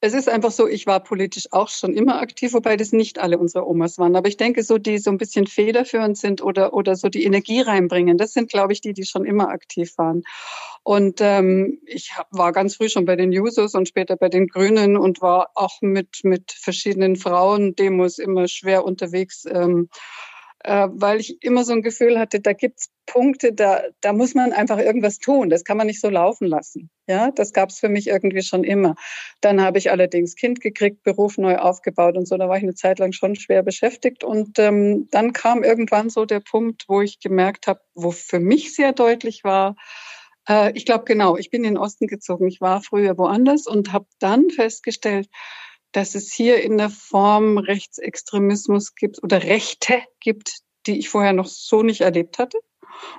es 0.00 0.14
ist 0.14 0.28
einfach 0.28 0.52
so, 0.52 0.68
ich 0.68 0.86
war 0.86 1.00
politisch 1.00 1.48
auch 1.50 1.68
schon 1.68 1.92
immer 1.92 2.20
aktiv, 2.20 2.52
wobei 2.52 2.76
das 2.76 2.92
nicht 2.92 3.18
alle 3.18 3.36
unsere 3.38 3.66
Omas 3.66 3.98
waren. 3.98 4.14
Aber 4.14 4.28
ich 4.28 4.36
denke, 4.36 4.62
so 4.62 4.78
die 4.78 4.98
so 4.98 5.10
ein 5.10 5.18
bisschen 5.18 5.46
federführend 5.48 6.16
sind 6.16 6.40
oder, 6.40 6.72
oder 6.72 6.94
so 6.94 7.08
die 7.08 7.24
Energie 7.24 7.60
reinbringen, 7.60 8.16
das 8.16 8.32
sind, 8.32 8.48
glaube 8.48 8.72
ich, 8.72 8.80
die, 8.80 8.92
die 8.92 9.04
schon 9.04 9.24
immer 9.24 9.48
aktiv 9.48 9.98
waren. 9.98 10.22
Und 10.84 11.20
ähm, 11.20 11.80
ich 11.84 12.16
hab, 12.16 12.28
war 12.30 12.52
ganz 12.52 12.76
früh 12.76 12.88
schon 12.88 13.06
bei 13.06 13.16
den 13.16 13.32
Jusos 13.32 13.74
und 13.74 13.88
später 13.88 14.16
bei 14.16 14.28
den 14.28 14.46
Grünen 14.46 14.96
und 14.96 15.20
war 15.20 15.50
auch 15.54 15.82
mit, 15.82 16.20
mit 16.22 16.52
verschiedenen 16.52 17.16
Frauen-Demos 17.16 18.18
immer 18.18 18.46
schwer 18.46 18.84
unterwegs. 18.84 19.44
Ähm, 19.50 19.88
äh, 20.64 20.88
weil 20.90 21.20
ich 21.20 21.42
immer 21.42 21.64
so 21.64 21.72
ein 21.72 21.82
Gefühl 21.82 22.18
hatte, 22.18 22.40
da 22.40 22.52
gibt's 22.52 22.90
Punkte, 23.06 23.52
da, 23.52 23.82
da 24.00 24.12
muss 24.12 24.34
man 24.34 24.52
einfach 24.52 24.78
irgendwas 24.78 25.18
tun. 25.18 25.48
Das 25.48 25.64
kann 25.64 25.76
man 25.76 25.86
nicht 25.86 26.00
so 26.00 26.10
laufen 26.10 26.46
lassen. 26.46 26.90
Ja, 27.06 27.30
das 27.30 27.52
gab's 27.52 27.78
für 27.78 27.88
mich 27.88 28.08
irgendwie 28.08 28.42
schon 28.42 28.64
immer. 28.64 28.96
Dann 29.40 29.62
habe 29.62 29.78
ich 29.78 29.90
allerdings 29.90 30.34
Kind 30.34 30.60
gekriegt, 30.60 31.02
Beruf 31.04 31.38
neu 31.38 31.56
aufgebaut 31.56 32.16
und 32.16 32.28
so. 32.28 32.36
Da 32.36 32.48
war 32.48 32.56
ich 32.58 32.62
eine 32.62 32.74
Zeit 32.74 32.98
lang 32.98 33.12
schon 33.12 33.34
schwer 33.34 33.62
beschäftigt. 33.62 34.24
Und 34.24 34.58
ähm, 34.58 35.08
dann 35.10 35.32
kam 35.32 35.64
irgendwann 35.64 36.10
so 36.10 36.26
der 36.26 36.40
Punkt, 36.40 36.84
wo 36.88 37.00
ich 37.00 37.18
gemerkt 37.20 37.66
habe, 37.66 37.80
wo 37.94 38.10
für 38.10 38.40
mich 38.40 38.74
sehr 38.74 38.92
deutlich 38.92 39.44
war, 39.44 39.74
äh, 40.48 40.72
ich 40.74 40.84
glaube 40.84 41.04
genau, 41.04 41.36
ich 41.36 41.50
bin 41.50 41.64
in 41.64 41.74
den 41.74 41.78
Osten 41.78 42.06
gezogen. 42.06 42.48
Ich 42.48 42.60
war 42.60 42.82
früher 42.82 43.16
woanders 43.18 43.66
und 43.66 43.92
habe 43.92 44.06
dann 44.18 44.50
festgestellt, 44.50 45.28
dass 45.92 46.14
es 46.14 46.32
hier 46.32 46.62
in 46.62 46.78
der 46.78 46.90
Form 46.90 47.58
Rechtsextremismus 47.58 48.94
gibt 48.94 49.22
oder 49.22 49.42
Rechte 49.42 50.02
gibt, 50.20 50.58
die 50.86 50.98
ich 50.98 51.08
vorher 51.08 51.32
noch 51.32 51.46
so 51.46 51.82
nicht 51.82 52.02
erlebt 52.02 52.38
hatte. 52.38 52.58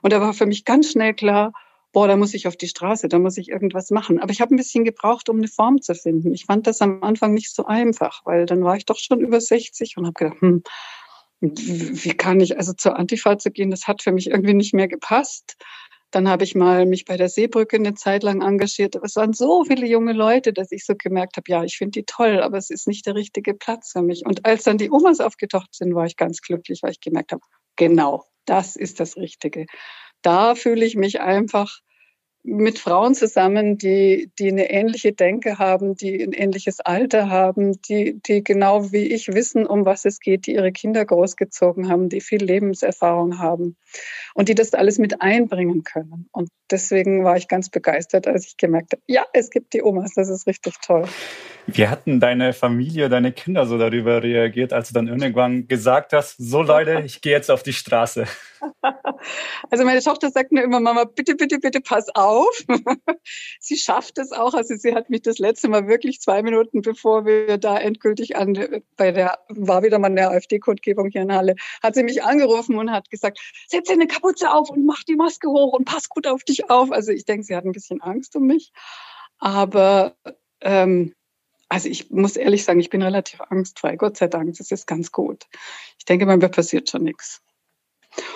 Und 0.01 0.13
da 0.13 0.21
war 0.21 0.33
für 0.33 0.45
mich 0.45 0.65
ganz 0.65 0.91
schnell 0.91 1.13
klar, 1.13 1.53
boah, 1.91 2.07
da 2.07 2.15
muss 2.15 2.33
ich 2.33 2.47
auf 2.47 2.55
die 2.55 2.67
Straße, 2.67 3.07
da 3.07 3.19
muss 3.19 3.37
ich 3.37 3.49
irgendwas 3.49 3.89
machen. 3.89 4.19
Aber 4.19 4.31
ich 4.31 4.41
habe 4.41 4.53
ein 4.53 4.57
bisschen 4.57 4.83
gebraucht, 4.83 5.29
um 5.29 5.37
eine 5.37 5.47
Form 5.47 5.81
zu 5.81 5.95
finden. 5.95 6.33
Ich 6.33 6.45
fand 6.45 6.67
das 6.67 6.81
am 6.81 7.03
Anfang 7.03 7.33
nicht 7.33 7.53
so 7.53 7.65
einfach, 7.65 8.21
weil 8.25 8.45
dann 8.45 8.63
war 8.63 8.75
ich 8.75 8.85
doch 8.85 8.99
schon 8.99 9.21
über 9.21 9.41
60 9.41 9.97
und 9.97 10.05
habe 10.05 10.13
gedacht, 10.13 10.41
hm, 10.41 10.63
wie 11.41 12.13
kann 12.13 12.41
ich 12.41 12.57
also 12.57 12.73
zur 12.73 12.97
Antifa 12.97 13.37
zu 13.37 13.51
gehen? 13.51 13.71
Das 13.71 13.87
hat 13.87 14.01
für 14.03 14.11
mich 14.11 14.29
irgendwie 14.29 14.53
nicht 14.53 14.73
mehr 14.73 14.87
gepasst. 14.87 15.55
Dann 16.11 16.27
habe 16.27 16.43
ich 16.43 16.55
mal 16.55 16.85
mich 16.85 17.05
bei 17.05 17.17
der 17.17 17.29
Seebrücke 17.29 17.77
eine 17.77 17.93
Zeit 17.93 18.23
lang 18.23 18.41
engagiert. 18.41 18.95
Es 19.03 19.15
waren 19.15 19.33
so 19.33 19.63
viele 19.63 19.85
junge 19.85 20.13
Leute, 20.13 20.53
dass 20.53 20.71
ich 20.71 20.85
so 20.85 20.95
gemerkt 20.97 21.37
habe, 21.37 21.45
ja, 21.47 21.63
ich 21.63 21.77
finde 21.77 21.99
die 21.99 22.05
toll, 22.05 22.41
aber 22.41 22.57
es 22.57 22.69
ist 22.69 22.87
nicht 22.87 23.05
der 23.05 23.15
richtige 23.15 23.53
Platz 23.53 23.91
für 23.91 24.01
mich. 24.01 24.25
Und 24.25 24.45
als 24.45 24.63
dann 24.63 24.77
die 24.77 24.89
Omas 24.89 25.19
aufgetaucht 25.19 25.73
sind, 25.73 25.93
war 25.93 26.05
ich 26.05 26.15
ganz 26.15 26.41
glücklich, 26.41 26.81
weil 26.81 26.91
ich 26.91 27.01
gemerkt 27.01 27.31
habe, 27.31 27.41
genau, 27.75 28.23
das 28.45 28.75
ist 28.75 28.99
das 28.99 29.17
Richtige. 29.17 29.65
Da 30.23 30.55
fühle 30.55 30.85
ich 30.85 30.95
mich 30.95 31.21
einfach 31.21 31.79
mit 32.43 32.79
Frauen 32.79 33.15
zusammen, 33.15 33.77
die, 33.77 34.31
die 34.39 34.49
eine 34.49 34.69
ähnliche 34.69 35.11
Denke 35.11 35.59
haben, 35.59 35.95
die 35.95 36.23
ein 36.23 36.31
ähnliches 36.31 36.79
Alter 36.79 37.29
haben, 37.29 37.81
die, 37.81 38.19
die 38.25 38.43
genau 38.43 38.91
wie 38.91 39.07
ich 39.11 39.27
wissen, 39.27 39.65
um 39.65 39.85
was 39.85 40.05
es 40.05 40.19
geht, 40.19 40.47
die 40.47 40.53
ihre 40.53 40.71
Kinder 40.71 41.03
großgezogen 41.03 41.89
haben, 41.89 42.07
die 42.09 42.21
viel 42.21 42.43
Lebenserfahrung 42.43 43.39
haben 43.39 43.75
und 44.33 44.49
die 44.49 44.55
das 44.55 44.73
alles 44.73 44.99
mit 44.99 45.21
einbringen 45.21 45.83
können. 45.83 46.29
Und 46.31 46.49
deswegen 46.71 47.23
war 47.23 47.35
ich 47.35 47.47
ganz 47.47 47.69
begeistert, 47.69 48.25
als 48.25 48.47
ich 48.47 48.57
gemerkt 48.57 48.93
habe, 48.93 49.03
ja, 49.05 49.25
es 49.33 49.49
gibt 49.49 49.73
die 49.73 49.83
Omas, 49.83 50.13
das 50.15 50.29
ist 50.29 50.47
richtig 50.47 50.75
toll. 50.81 51.07
Wie 51.73 51.87
hatten 51.87 52.19
deine 52.19 52.53
Familie, 52.53 53.09
deine 53.09 53.31
Kinder 53.31 53.65
so 53.65 53.77
darüber 53.77 54.23
reagiert, 54.23 54.73
als 54.73 54.89
du 54.89 54.93
dann 54.93 55.07
irgendwann 55.07 55.67
gesagt 55.67 56.13
hast, 56.13 56.35
so 56.37 56.61
Leute, 56.61 57.01
ich 57.05 57.21
gehe 57.21 57.31
jetzt 57.31 57.51
auf 57.51 57.63
die 57.63 57.73
Straße? 57.73 58.25
Also 59.69 59.83
meine 59.83 60.01
Tochter 60.01 60.31
sagt 60.31 60.51
mir 60.51 60.63
immer, 60.63 60.79
Mama, 60.79 61.03
bitte, 61.03 61.35
bitte, 61.35 61.59
bitte 61.59 61.81
pass 61.81 62.07
auf. 62.15 62.47
sie 63.59 63.75
schafft 63.75 64.17
es 64.17 64.31
auch. 64.31 64.53
Also 64.53 64.75
sie 64.75 64.95
hat 64.95 65.09
mich 65.09 65.21
das 65.21 65.39
letzte 65.39 65.67
Mal 65.67 65.87
wirklich 65.87 66.21
zwei 66.21 66.41
Minuten, 66.41 66.81
bevor 66.81 67.25
wir 67.25 67.57
da 67.57 67.77
endgültig 67.77 68.37
an, 68.37 68.81
bei 68.95 69.11
der, 69.11 69.39
war 69.49 69.83
wieder 69.83 69.99
mal 69.99 70.07
eine 70.07 70.29
AfD-Kundgebung 70.29 71.09
hier 71.09 71.23
in 71.23 71.33
Halle, 71.33 71.55
hat 71.83 71.95
sie 71.95 72.03
mich 72.03 72.23
angerufen 72.23 72.77
und 72.77 72.91
hat 72.91 73.09
gesagt, 73.09 73.39
setz 73.67 73.87
dir 73.87 73.93
eine 73.93 74.07
Kapuze 74.07 74.51
auf 74.51 74.69
und 74.69 74.85
mach 74.85 75.03
die 75.03 75.15
Maske 75.15 75.49
hoch 75.49 75.73
und 75.73 75.85
pass 75.85 76.09
gut 76.09 76.25
auf 76.25 76.43
dich 76.43 76.69
auf. 76.69 76.91
Also 76.91 77.11
ich 77.11 77.25
denke, 77.25 77.43
sie 77.43 77.55
hat 77.55 77.65
ein 77.65 77.73
bisschen 77.73 78.01
Angst 78.01 78.35
um 78.35 78.45
mich. 78.45 78.71
Aber 79.37 80.15
ähm, 80.61 81.13
also 81.69 81.87
ich 81.87 82.09
muss 82.09 82.35
ehrlich 82.35 82.65
sagen, 82.65 82.79
ich 82.79 82.89
bin 82.89 83.01
relativ 83.01 83.41
angstfrei. 83.41 83.95
Gott 83.95 84.17
sei 84.17 84.27
Dank, 84.27 84.57
das 84.57 84.71
ist 84.71 84.87
ganz 84.87 85.11
gut. 85.11 85.45
Ich 85.97 86.05
denke, 86.05 86.25
mir 86.25 86.37
passiert 86.49 86.89
schon 86.89 87.03
nichts. 87.03 87.41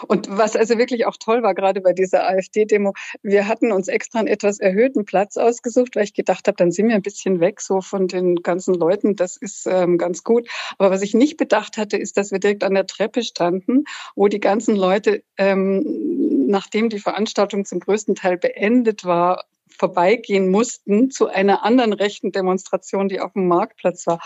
Und 0.07 0.27
was 0.29 0.55
also 0.55 0.77
wirklich 0.77 1.05
auch 1.07 1.17
toll 1.17 1.41
war, 1.41 1.55
gerade 1.55 1.81
bei 1.81 1.93
dieser 1.93 2.27
AfD-Demo, 2.27 2.93
wir 3.23 3.47
hatten 3.47 3.71
uns 3.71 3.87
extra 3.87 4.19
einen 4.19 4.27
etwas 4.27 4.59
erhöhten 4.59 5.03
Platz 5.03 5.35
ausgesucht, 5.37 5.95
weil 5.95 6.03
ich 6.03 6.13
gedacht 6.13 6.47
habe, 6.47 6.55
dann 6.55 6.71
sind 6.71 6.89
wir 6.89 6.95
ein 6.95 7.01
bisschen 7.01 7.39
weg 7.39 7.59
so 7.59 7.81
von 7.81 8.07
den 8.07 8.35
ganzen 8.37 8.75
Leuten. 8.75 9.15
Das 9.15 9.35
ist 9.35 9.65
ähm, 9.65 9.97
ganz 9.97 10.23
gut. 10.23 10.47
Aber 10.77 10.91
was 10.91 11.01
ich 11.01 11.15
nicht 11.15 11.37
bedacht 11.37 11.77
hatte, 11.77 11.97
ist, 11.97 12.17
dass 12.17 12.31
wir 12.31 12.39
direkt 12.39 12.63
an 12.63 12.75
der 12.75 12.85
Treppe 12.85 13.23
standen, 13.23 13.85
wo 14.15 14.27
die 14.27 14.39
ganzen 14.39 14.75
Leute, 14.75 15.23
ähm, 15.37 16.47
nachdem 16.47 16.89
die 16.89 16.99
Veranstaltung 16.99 17.65
zum 17.65 17.79
größten 17.79 18.15
Teil 18.15 18.37
beendet 18.37 19.05
war, 19.05 19.45
vorbeigehen 19.83 20.49
mussten 20.49 21.11
zu 21.11 21.27
einer 21.27 21.65
anderen 21.65 21.91
rechten 21.91 22.31
Demonstration, 22.31 23.09
die 23.09 23.19
auf 23.19 23.33
dem 23.33 23.49
Marktplatz 23.49 24.07
war. 24.07 24.21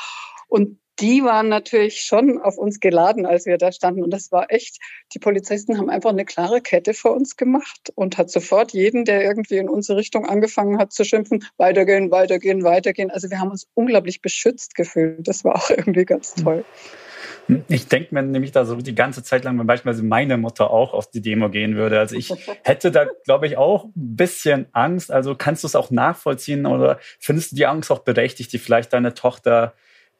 Und 0.47 0.79
die 0.99 1.23
waren 1.23 1.47
natürlich 1.49 2.01
schon 2.01 2.41
auf 2.41 2.57
uns 2.57 2.79
geladen, 2.79 3.25
als 3.25 3.45
wir 3.45 3.57
da 3.57 3.71
standen. 3.71 4.03
Und 4.03 4.11
das 4.11 4.31
war 4.31 4.51
echt, 4.51 4.79
die 5.13 5.19
Polizisten 5.19 5.77
haben 5.77 5.89
einfach 5.89 6.09
eine 6.09 6.25
klare 6.25 6.61
Kette 6.61 6.93
vor 6.93 7.15
uns 7.15 7.37
gemacht 7.37 7.91
und 7.95 8.17
hat 8.17 8.31
sofort 8.31 8.73
jeden, 8.73 9.05
der 9.05 9.23
irgendwie 9.23 9.57
in 9.57 9.69
unsere 9.69 9.97
Richtung 9.97 10.25
angefangen 10.27 10.79
hat 10.79 10.91
zu 10.93 11.03
schimpfen, 11.03 11.45
weitergehen, 11.57 12.09
weitergehen, 12.11 12.63
weitergehen. 12.63 13.11
Also 13.11 13.29
wir 13.29 13.39
haben 13.39 13.51
uns 13.51 13.67
unglaublich 13.75 14.21
beschützt 14.21 14.75
gefühlt. 14.75 15.27
Das 15.27 15.43
war 15.43 15.55
auch 15.55 15.69
irgendwie 15.75 16.05
ganz 16.05 16.33
toll. 16.33 16.65
Ich 17.69 17.87
denke 17.87 18.13
mir 18.13 18.23
nämlich 18.23 18.51
da 18.51 18.65
so 18.65 18.75
die 18.75 18.95
ganze 18.95 19.23
Zeit 19.23 19.45
lang, 19.45 19.57
wenn 19.57 19.67
beispielsweise 19.67 20.03
meine 20.03 20.37
Mutter 20.37 20.69
auch 20.69 20.93
auf 20.93 21.09
die 21.09 21.21
Demo 21.21 21.49
gehen 21.49 21.75
würde. 21.75 21.97
Also 21.97 22.15
ich 22.15 22.33
hätte 22.63 22.91
da, 22.91 23.05
glaube 23.23 23.47
ich, 23.47 23.57
auch 23.57 23.85
ein 23.85 23.91
bisschen 23.95 24.67
Angst. 24.73 25.11
Also 25.11 25.35
kannst 25.35 25.63
du 25.63 25.67
es 25.67 25.75
auch 25.75 25.89
nachvollziehen 25.89 26.65
oder 26.65 26.99
findest 27.19 27.51
du 27.51 27.55
die 27.55 27.65
Angst 27.65 27.89
auch 27.89 27.99
berechtigt, 27.99 28.51
die 28.51 28.57
vielleicht 28.57 28.91
deine 28.91 29.13
Tochter 29.13 29.73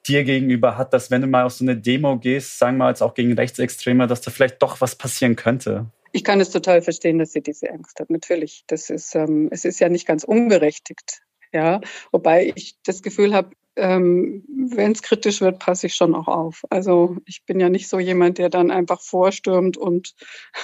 dir 0.05 0.23
gegenüber 0.23 0.77
hat, 0.77 0.93
dass 0.93 1.11
wenn 1.11 1.21
du 1.21 1.27
mal 1.27 1.43
auf 1.43 1.53
so 1.53 1.65
eine 1.65 1.77
Demo 1.77 2.17
gehst, 2.17 2.59
sagen 2.59 2.77
wir 2.77 2.85
mal 2.85 2.89
jetzt 2.89 3.01
auch 3.01 3.13
gegen 3.13 3.33
Rechtsextreme, 3.33 4.07
dass 4.07 4.21
da 4.21 4.31
vielleicht 4.31 4.61
doch 4.61 4.81
was 4.81 4.95
passieren 4.95 5.35
könnte? 5.35 5.85
Ich 6.13 6.23
kann 6.23 6.39
es 6.39 6.49
total 6.49 6.81
verstehen, 6.81 7.19
dass 7.19 7.33
sie 7.33 7.41
diese 7.41 7.69
Angst 7.69 7.99
hat. 7.99 8.09
Natürlich, 8.09 8.63
das 8.67 8.89
ist, 8.89 9.15
ähm, 9.15 9.49
es 9.51 9.65
ist 9.65 9.79
ja 9.79 9.89
nicht 9.89 10.07
ganz 10.07 10.23
unberechtigt. 10.23 11.21
Ja, 11.53 11.79
wobei 12.11 12.51
ich 12.55 12.75
das 12.83 13.01
Gefühl 13.01 13.33
habe, 13.33 13.51
ähm, 13.77 14.43
wenn 14.47 14.91
es 14.91 15.01
kritisch 15.01 15.39
wird, 15.39 15.59
passe 15.59 15.87
ich 15.87 15.95
schon 15.95 16.15
auch 16.15 16.27
auf. 16.27 16.63
Also 16.69 17.17
ich 17.25 17.45
bin 17.45 17.59
ja 17.59 17.69
nicht 17.69 17.87
so 17.87 17.99
jemand, 17.99 18.37
der 18.37 18.49
dann 18.49 18.71
einfach 18.71 18.99
vorstürmt 19.01 19.77
und 19.77 20.15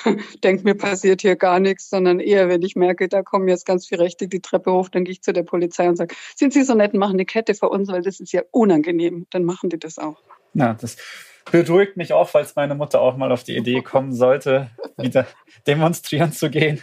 denkt, 0.44 0.64
mir 0.64 0.76
passiert 0.76 1.22
hier 1.22 1.36
gar 1.36 1.60
nichts, 1.60 1.90
sondern 1.90 2.20
eher, 2.20 2.50
wenn 2.50 2.62
ich 2.62 2.76
merke, 2.76 3.08
da 3.08 3.22
kommen 3.22 3.48
jetzt 3.48 3.66
ganz 3.66 3.88
viele 3.88 4.04
Rechte 4.04 4.28
die 4.28 4.42
Treppe 4.42 4.72
hoch, 4.72 4.90
dann 4.90 5.06
gehe 5.06 5.14
ich 5.14 5.22
zu 5.22 5.32
der 5.32 5.44
Polizei 5.44 5.88
und 5.88 5.96
sage, 5.96 6.16
sind 6.36 6.54
Sie 6.54 6.64
so 6.64 6.74
nett, 6.74 6.94
machen 6.94 7.14
eine 7.14 7.26
Kette 7.26 7.54
für 7.54 7.70
uns, 7.70 7.90
weil 7.90 8.02
das 8.02 8.20
ist 8.20 8.34
ja 8.34 8.42
unangenehm. 8.52 9.28
Dann 9.30 9.44
machen 9.44 9.70
die 9.70 9.80
das 9.80 10.00
auch. 10.00 10.22
Ja, 10.54 10.74
das 10.74 10.98
beruhigt 11.52 11.98
mich 11.98 12.14
auch, 12.14 12.30
falls 12.30 12.56
meine 12.56 12.76
Mutter 12.76 13.02
auch 13.02 13.18
mal 13.18 13.32
auf 13.32 13.44
die 13.44 13.56
Idee 13.56 13.82
kommen 13.82 14.14
sollte, 14.14 14.72
wieder 14.98 15.28
demonstrieren 15.68 16.32
zu 16.32 16.50
gehen. 16.50 16.82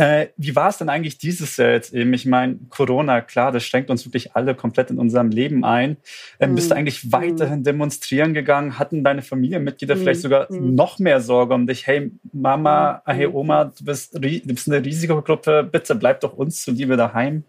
Äh, 0.00 0.28
wie 0.38 0.56
war 0.56 0.70
es 0.70 0.78
denn 0.78 0.88
eigentlich 0.88 1.18
dieses 1.18 1.58
Jahr 1.58 1.72
jetzt 1.72 1.92
eben? 1.92 2.14
Ich 2.14 2.24
meine, 2.24 2.58
Corona, 2.70 3.20
klar, 3.20 3.52
das 3.52 3.64
schränkt 3.64 3.90
uns 3.90 4.06
wirklich 4.06 4.34
alle 4.34 4.54
komplett 4.54 4.88
in 4.88 4.98
unserem 4.98 5.28
Leben 5.28 5.62
ein. 5.62 5.98
Ähm, 6.40 6.52
mhm. 6.52 6.54
Bist 6.54 6.70
du 6.70 6.74
eigentlich 6.74 7.04
mhm. 7.04 7.12
weiterhin 7.12 7.64
demonstrieren 7.64 8.32
gegangen? 8.32 8.78
Hatten 8.78 9.04
deine 9.04 9.20
Familienmitglieder 9.20 9.96
mhm. 9.96 10.00
vielleicht 10.00 10.22
sogar 10.22 10.50
mhm. 10.50 10.74
noch 10.74 10.98
mehr 11.00 11.20
Sorge 11.20 11.52
um 11.52 11.66
dich? 11.66 11.86
Hey 11.86 12.12
Mama, 12.32 13.02
mhm. 13.04 13.12
hey 13.12 13.26
Oma, 13.26 13.64
du 13.64 13.84
bist, 13.84 14.14
du 14.14 14.20
bist 14.20 14.68
eine 14.68 14.82
Risikogruppe, 14.82 15.68
bitte 15.70 15.94
bleib 15.94 16.20
doch 16.20 16.32
uns 16.32 16.62
zuliebe 16.62 16.96
daheim. 16.96 17.44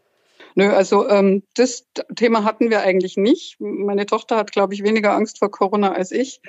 Nö, 0.56 0.72
also 0.72 1.08
ähm, 1.08 1.44
das 1.56 1.88
Thema 2.18 2.44
hatten 2.44 2.70
wir 2.70 2.82
eigentlich 2.82 3.16
nicht. 3.16 3.62
Meine 3.62 4.06
Tochter 4.06 4.36
hat, 4.36 4.52
glaube 4.52 4.74
ich, 4.74 4.84
weniger 4.84 5.14
Angst 5.14 5.40
vor 5.40 5.52
Corona 5.52 5.94
als 5.94 6.12
ich. 6.12 6.42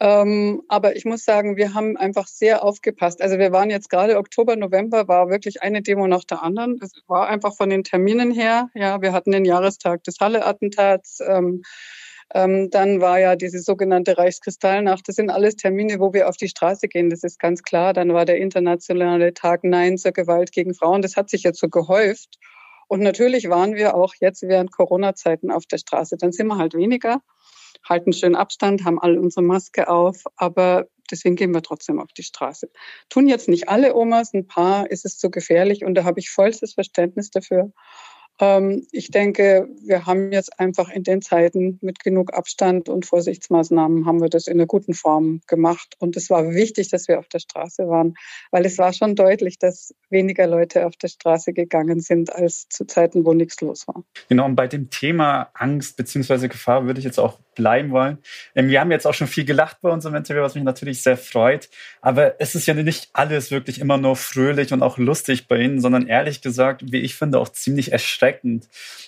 Ähm, 0.00 0.62
aber 0.68 0.94
ich 0.94 1.04
muss 1.04 1.24
sagen, 1.24 1.56
wir 1.56 1.74
haben 1.74 1.96
einfach 1.96 2.28
sehr 2.28 2.62
aufgepasst. 2.62 3.20
Also 3.20 3.38
wir 3.38 3.50
waren 3.50 3.68
jetzt 3.70 3.90
gerade 3.90 4.16
Oktober, 4.16 4.54
November, 4.54 5.08
war 5.08 5.28
wirklich 5.28 5.62
eine 5.62 5.82
Demo 5.82 6.06
nach 6.06 6.24
der 6.24 6.42
anderen. 6.42 6.78
Es 6.80 6.92
war 7.08 7.28
einfach 7.28 7.56
von 7.56 7.68
den 7.68 7.82
Terminen 7.82 8.30
her. 8.30 8.68
Ja, 8.74 9.02
wir 9.02 9.12
hatten 9.12 9.32
den 9.32 9.44
Jahrestag 9.44 10.04
des 10.04 10.20
Halle-Attentats. 10.20 11.20
Ähm, 11.26 11.62
ähm, 12.34 12.68
dann 12.70 13.00
war 13.00 13.18
ja 13.18 13.36
diese 13.36 13.58
sogenannte 13.58 14.18
Reichskristallnacht. 14.18 15.08
Das 15.08 15.16
sind 15.16 15.30
alles 15.30 15.56
Termine, 15.56 15.98
wo 15.98 16.12
wir 16.12 16.28
auf 16.28 16.36
die 16.36 16.48
Straße 16.48 16.86
gehen. 16.86 17.10
Das 17.10 17.24
ist 17.24 17.40
ganz 17.40 17.62
klar. 17.62 17.92
Dann 17.92 18.12
war 18.12 18.24
der 18.24 18.36
internationale 18.36 19.34
Tag 19.34 19.64
Nein 19.64 19.98
zur 19.98 20.12
Gewalt 20.12 20.52
gegen 20.52 20.74
Frauen. 20.74 21.02
Das 21.02 21.16
hat 21.16 21.30
sich 21.30 21.42
jetzt 21.42 21.58
so 21.58 21.68
gehäuft. 21.68 22.38
Und 22.86 23.00
natürlich 23.00 23.48
waren 23.48 23.74
wir 23.74 23.94
auch 23.94 24.14
jetzt 24.20 24.42
während 24.42 24.72
Corona-Zeiten 24.72 25.50
auf 25.50 25.66
der 25.66 25.78
Straße. 25.78 26.16
Dann 26.16 26.32
sind 26.32 26.46
wir 26.46 26.58
halt 26.58 26.74
weniger, 26.74 27.20
halten 27.88 28.12
schön 28.12 28.34
Abstand, 28.34 28.84
haben 28.84 29.00
alle 29.00 29.20
unsere 29.20 29.44
Maske 29.44 29.88
auf, 29.88 30.24
aber 30.36 30.86
deswegen 31.10 31.36
gehen 31.36 31.52
wir 31.52 31.62
trotzdem 31.62 31.98
auf 32.00 32.12
die 32.12 32.22
Straße. 32.22 32.70
Tun 33.08 33.28
jetzt 33.28 33.48
nicht 33.48 33.68
alle 33.68 33.94
Omas, 33.94 34.34
ein 34.34 34.46
paar 34.46 34.90
ist 34.90 35.04
es 35.04 35.18
zu 35.18 35.30
gefährlich 35.30 35.84
und 35.84 35.94
da 35.94 36.04
habe 36.04 36.20
ich 36.20 36.30
vollstes 36.30 36.74
Verständnis 36.74 37.30
dafür. 37.30 37.72
Ähm, 38.40 38.86
ich 38.92 39.10
denke, 39.10 39.68
wir 39.84 40.06
haben 40.06 40.32
jetzt 40.32 40.58
einfach 40.58 40.88
in 40.90 41.02
den 41.02 41.22
Zeiten 41.22 41.78
mit 41.80 42.00
genug 42.00 42.32
Abstand 42.32 42.88
und 42.88 43.06
Vorsichtsmaßnahmen 43.06 44.06
haben 44.06 44.20
wir 44.20 44.28
das 44.28 44.46
in 44.46 44.54
einer 44.54 44.66
guten 44.66 44.94
Form 44.94 45.40
gemacht. 45.46 45.96
Und 45.98 46.16
es 46.16 46.30
war 46.30 46.50
wichtig, 46.50 46.88
dass 46.90 47.08
wir 47.08 47.18
auf 47.18 47.28
der 47.28 47.40
Straße 47.40 47.88
waren, 47.88 48.14
weil 48.50 48.64
es 48.64 48.78
war 48.78 48.92
schon 48.92 49.16
deutlich, 49.16 49.58
dass 49.58 49.94
weniger 50.10 50.46
Leute 50.46 50.86
auf 50.86 50.96
der 50.96 51.08
Straße 51.08 51.52
gegangen 51.52 52.00
sind 52.00 52.32
als 52.32 52.68
zu 52.68 52.86
Zeiten, 52.86 53.24
wo 53.24 53.34
nichts 53.34 53.60
los 53.60 53.86
war. 53.88 54.04
Genau, 54.28 54.46
und 54.46 54.56
bei 54.56 54.68
dem 54.68 54.90
Thema 54.90 55.50
Angst 55.54 55.96
bzw. 55.96 56.48
Gefahr 56.48 56.86
würde 56.86 57.00
ich 57.00 57.04
jetzt 57.04 57.18
auch 57.18 57.38
bleiben 57.58 57.90
wollen. 57.90 58.18
Ähm, 58.54 58.68
wir 58.68 58.80
haben 58.80 58.90
jetzt 58.90 59.06
auch 59.06 59.14
schon 59.14 59.26
viel 59.26 59.44
gelacht 59.44 59.78
bei 59.82 59.90
unserem 59.90 60.14
Interview, 60.14 60.42
was 60.42 60.54
mich 60.54 60.64
natürlich 60.64 61.02
sehr 61.02 61.16
freut. 61.16 61.68
Aber 62.00 62.40
es 62.40 62.54
ist 62.54 62.66
ja 62.66 62.74
nicht 62.74 63.10
alles 63.12 63.50
wirklich 63.50 63.80
immer 63.80 63.98
nur 63.98 64.16
fröhlich 64.16 64.72
und 64.72 64.82
auch 64.82 64.96
lustig 64.96 65.48
bei 65.48 65.58
Ihnen, 65.58 65.80
sondern 65.80 66.06
ehrlich 66.06 66.40
gesagt, 66.40 66.82
wie 66.92 67.00
ich 67.00 67.16
finde, 67.16 67.40
auch 67.40 67.48
ziemlich 67.48 67.92
erschreckend. 67.92 68.27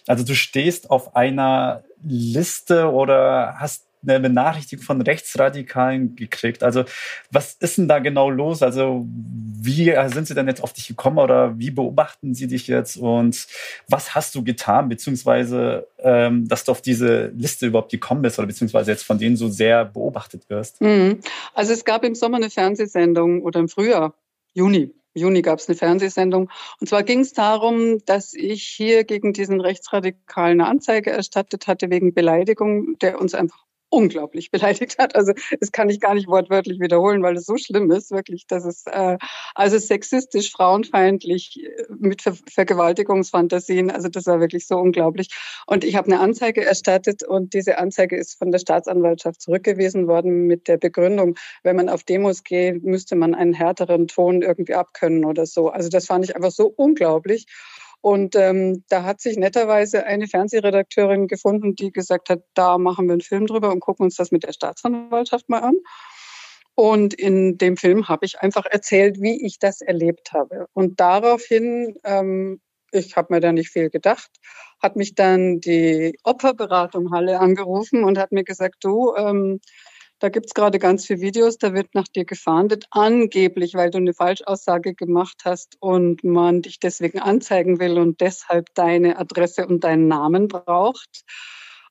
Also 0.06 0.24
du 0.24 0.34
stehst 0.34 0.90
auf 0.90 1.16
einer 1.16 1.84
Liste 2.02 2.90
oder 2.90 3.56
hast 3.58 3.86
eine 4.02 4.20
Benachrichtigung 4.20 4.84
von 4.84 5.02
Rechtsradikalen 5.02 6.16
gekriegt. 6.16 6.62
Also 6.62 6.84
was 7.30 7.54
ist 7.54 7.78
denn 7.78 7.88
da 7.88 7.98
genau 7.98 8.30
los? 8.30 8.62
Also 8.62 9.06
wie 9.06 9.94
sind 10.06 10.26
sie 10.26 10.34
denn 10.34 10.48
jetzt 10.48 10.62
auf 10.62 10.72
dich 10.72 10.88
gekommen 10.88 11.18
oder 11.18 11.58
wie 11.58 11.70
beobachten 11.70 12.34
sie 12.34 12.46
dich 12.46 12.66
jetzt 12.66 12.96
und 12.96 13.46
was 13.88 14.14
hast 14.14 14.34
du 14.34 14.42
getan, 14.42 14.88
beziehungsweise 14.88 15.86
ähm, 15.98 16.48
dass 16.48 16.64
du 16.64 16.72
auf 16.72 16.80
diese 16.80 17.26
Liste 17.36 17.66
überhaupt 17.66 17.90
gekommen 17.90 18.22
bist 18.22 18.38
oder 18.38 18.46
beziehungsweise 18.46 18.90
jetzt 18.90 19.04
von 19.04 19.18
denen 19.18 19.36
so 19.36 19.48
sehr 19.48 19.84
beobachtet 19.84 20.48
wirst? 20.48 20.80
Mhm. 20.80 21.20
Also 21.54 21.72
es 21.72 21.84
gab 21.84 22.04
im 22.04 22.14
Sommer 22.14 22.38
eine 22.38 22.50
Fernsehsendung 22.50 23.42
oder 23.42 23.60
im 23.60 23.68
Frühjahr, 23.68 24.14
Juni, 24.54 24.94
Juni 25.14 25.42
gab 25.42 25.58
es 25.58 25.68
eine 25.68 25.76
Fernsehsendung. 25.76 26.50
Und 26.80 26.86
zwar 26.88 27.02
ging 27.02 27.20
es 27.20 27.32
darum, 27.32 28.04
dass 28.04 28.34
ich 28.34 28.64
hier 28.64 29.04
gegen 29.04 29.32
diesen 29.32 29.60
Rechtsradikalen 29.60 30.60
eine 30.60 30.70
Anzeige 30.70 31.10
erstattet 31.10 31.66
hatte 31.66 31.90
wegen 31.90 32.14
Beleidigung, 32.14 32.98
der 32.98 33.20
uns 33.20 33.34
einfach 33.34 33.64
unglaublich 33.90 34.50
beleidigt 34.50 34.98
hat. 34.98 35.14
Also 35.14 35.32
das 35.60 35.72
kann 35.72 35.90
ich 35.90 36.00
gar 36.00 36.14
nicht 36.14 36.28
wortwörtlich 36.28 36.80
wiederholen, 36.80 37.22
weil 37.22 37.36
es 37.36 37.46
so 37.46 37.56
schlimm 37.56 37.90
ist, 37.90 38.10
wirklich, 38.10 38.46
dass 38.46 38.64
es 38.64 38.84
äh, 38.86 39.18
also 39.54 39.78
sexistisch, 39.78 40.50
frauenfeindlich 40.52 41.62
äh, 41.62 41.84
mit 41.98 42.22
Ver 42.22 42.34
Vergewaltigungsfantasien. 42.50 43.90
Also 43.90 44.08
das 44.08 44.26
war 44.26 44.40
wirklich 44.40 44.66
so 44.66 44.78
unglaublich. 44.78 45.28
Und 45.66 45.84
ich 45.84 45.96
habe 45.96 46.06
eine 46.06 46.20
Anzeige 46.20 46.64
erstattet 46.64 47.22
und 47.22 47.52
diese 47.54 47.78
Anzeige 47.78 48.16
ist 48.16 48.38
von 48.38 48.50
der 48.50 48.58
Staatsanwaltschaft 48.58 49.42
zurückgewiesen 49.42 50.06
worden 50.06 50.46
mit 50.46 50.68
der 50.68 50.78
Begründung, 50.78 51.36
wenn 51.62 51.76
man 51.76 51.88
auf 51.88 52.04
Demos 52.04 52.44
geht, 52.44 52.82
müsste 52.82 53.16
man 53.16 53.34
einen 53.34 53.52
härteren 53.52 54.06
Ton 54.08 54.42
irgendwie 54.42 54.74
abkönnen 54.74 55.24
oder 55.24 55.46
so. 55.46 55.68
Also 55.68 55.88
das 55.88 56.06
fand 56.06 56.24
ich 56.24 56.36
einfach 56.36 56.52
so 56.52 56.66
unglaublich. 56.66 57.46
Und 58.02 58.34
ähm, 58.34 58.84
da 58.88 59.04
hat 59.04 59.20
sich 59.20 59.36
netterweise 59.36 60.04
eine 60.06 60.26
Fernsehredakteurin 60.26 61.28
gefunden, 61.28 61.74
die 61.74 61.92
gesagt 61.92 62.30
hat, 62.30 62.42
da 62.54 62.78
machen 62.78 63.06
wir 63.06 63.12
einen 63.12 63.20
Film 63.20 63.46
drüber 63.46 63.70
und 63.70 63.80
gucken 63.80 64.04
uns 64.04 64.16
das 64.16 64.30
mit 64.30 64.44
der 64.44 64.52
Staatsanwaltschaft 64.52 65.48
mal 65.48 65.58
an. 65.58 65.76
Und 66.74 67.12
in 67.12 67.58
dem 67.58 67.76
Film 67.76 68.08
habe 68.08 68.24
ich 68.24 68.40
einfach 68.40 68.64
erzählt, 68.64 69.20
wie 69.20 69.44
ich 69.44 69.58
das 69.58 69.82
erlebt 69.82 70.32
habe. 70.32 70.66
Und 70.72 70.98
daraufhin, 70.98 71.94
ähm, 72.04 72.60
ich 72.90 73.16
habe 73.16 73.34
mir 73.34 73.40
da 73.40 73.52
nicht 73.52 73.70
viel 73.70 73.90
gedacht, 73.90 74.30
hat 74.82 74.96
mich 74.96 75.14
dann 75.14 75.60
die 75.60 76.18
Opferberatung 76.24 77.10
Halle 77.12 77.38
angerufen 77.38 78.02
und 78.04 78.16
hat 78.16 78.32
mir 78.32 78.44
gesagt, 78.44 78.76
du, 78.80 79.14
ähm, 79.14 79.60
da 80.20 80.28
gibt's 80.28 80.54
gerade 80.54 80.78
ganz 80.78 81.06
viele 81.06 81.22
Videos, 81.22 81.58
da 81.58 81.72
wird 81.72 81.94
nach 81.94 82.06
dir 82.06 82.24
gefahndet, 82.24 82.84
angeblich, 82.90 83.74
weil 83.74 83.90
du 83.90 83.98
eine 83.98 84.12
Falschaussage 84.12 84.94
gemacht 84.94 85.42
hast 85.44 85.76
und 85.80 86.22
man 86.22 86.62
dich 86.62 86.78
deswegen 86.78 87.18
anzeigen 87.18 87.80
will 87.80 87.98
und 87.98 88.20
deshalb 88.20 88.72
deine 88.74 89.18
Adresse 89.18 89.66
und 89.66 89.82
deinen 89.82 90.08
Namen 90.08 90.46
braucht. 90.48 91.24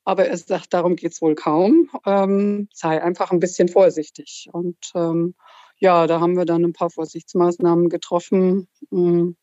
Aber 0.06 0.28
er 0.28 0.38
sagt, 0.38 0.74
darum 0.74 0.96
geht's 0.96 1.22
wohl 1.22 1.36
kaum. 1.36 1.90
Ähm, 2.06 2.70
sei 2.72 3.02
einfach 3.02 3.32
ein 3.32 3.40
bisschen 3.40 3.68
vorsichtig. 3.68 4.48
Und 4.52 4.78
ähm, 4.96 5.36
ja, 5.78 6.08
da 6.08 6.20
haben 6.20 6.38
wir 6.38 6.46
dann 6.46 6.64
ein 6.64 6.74
paar 6.74 6.90
Vorsichtsmaßnahmen 6.90 7.90
getroffen. 7.90 8.68
Ähm, 8.92 9.38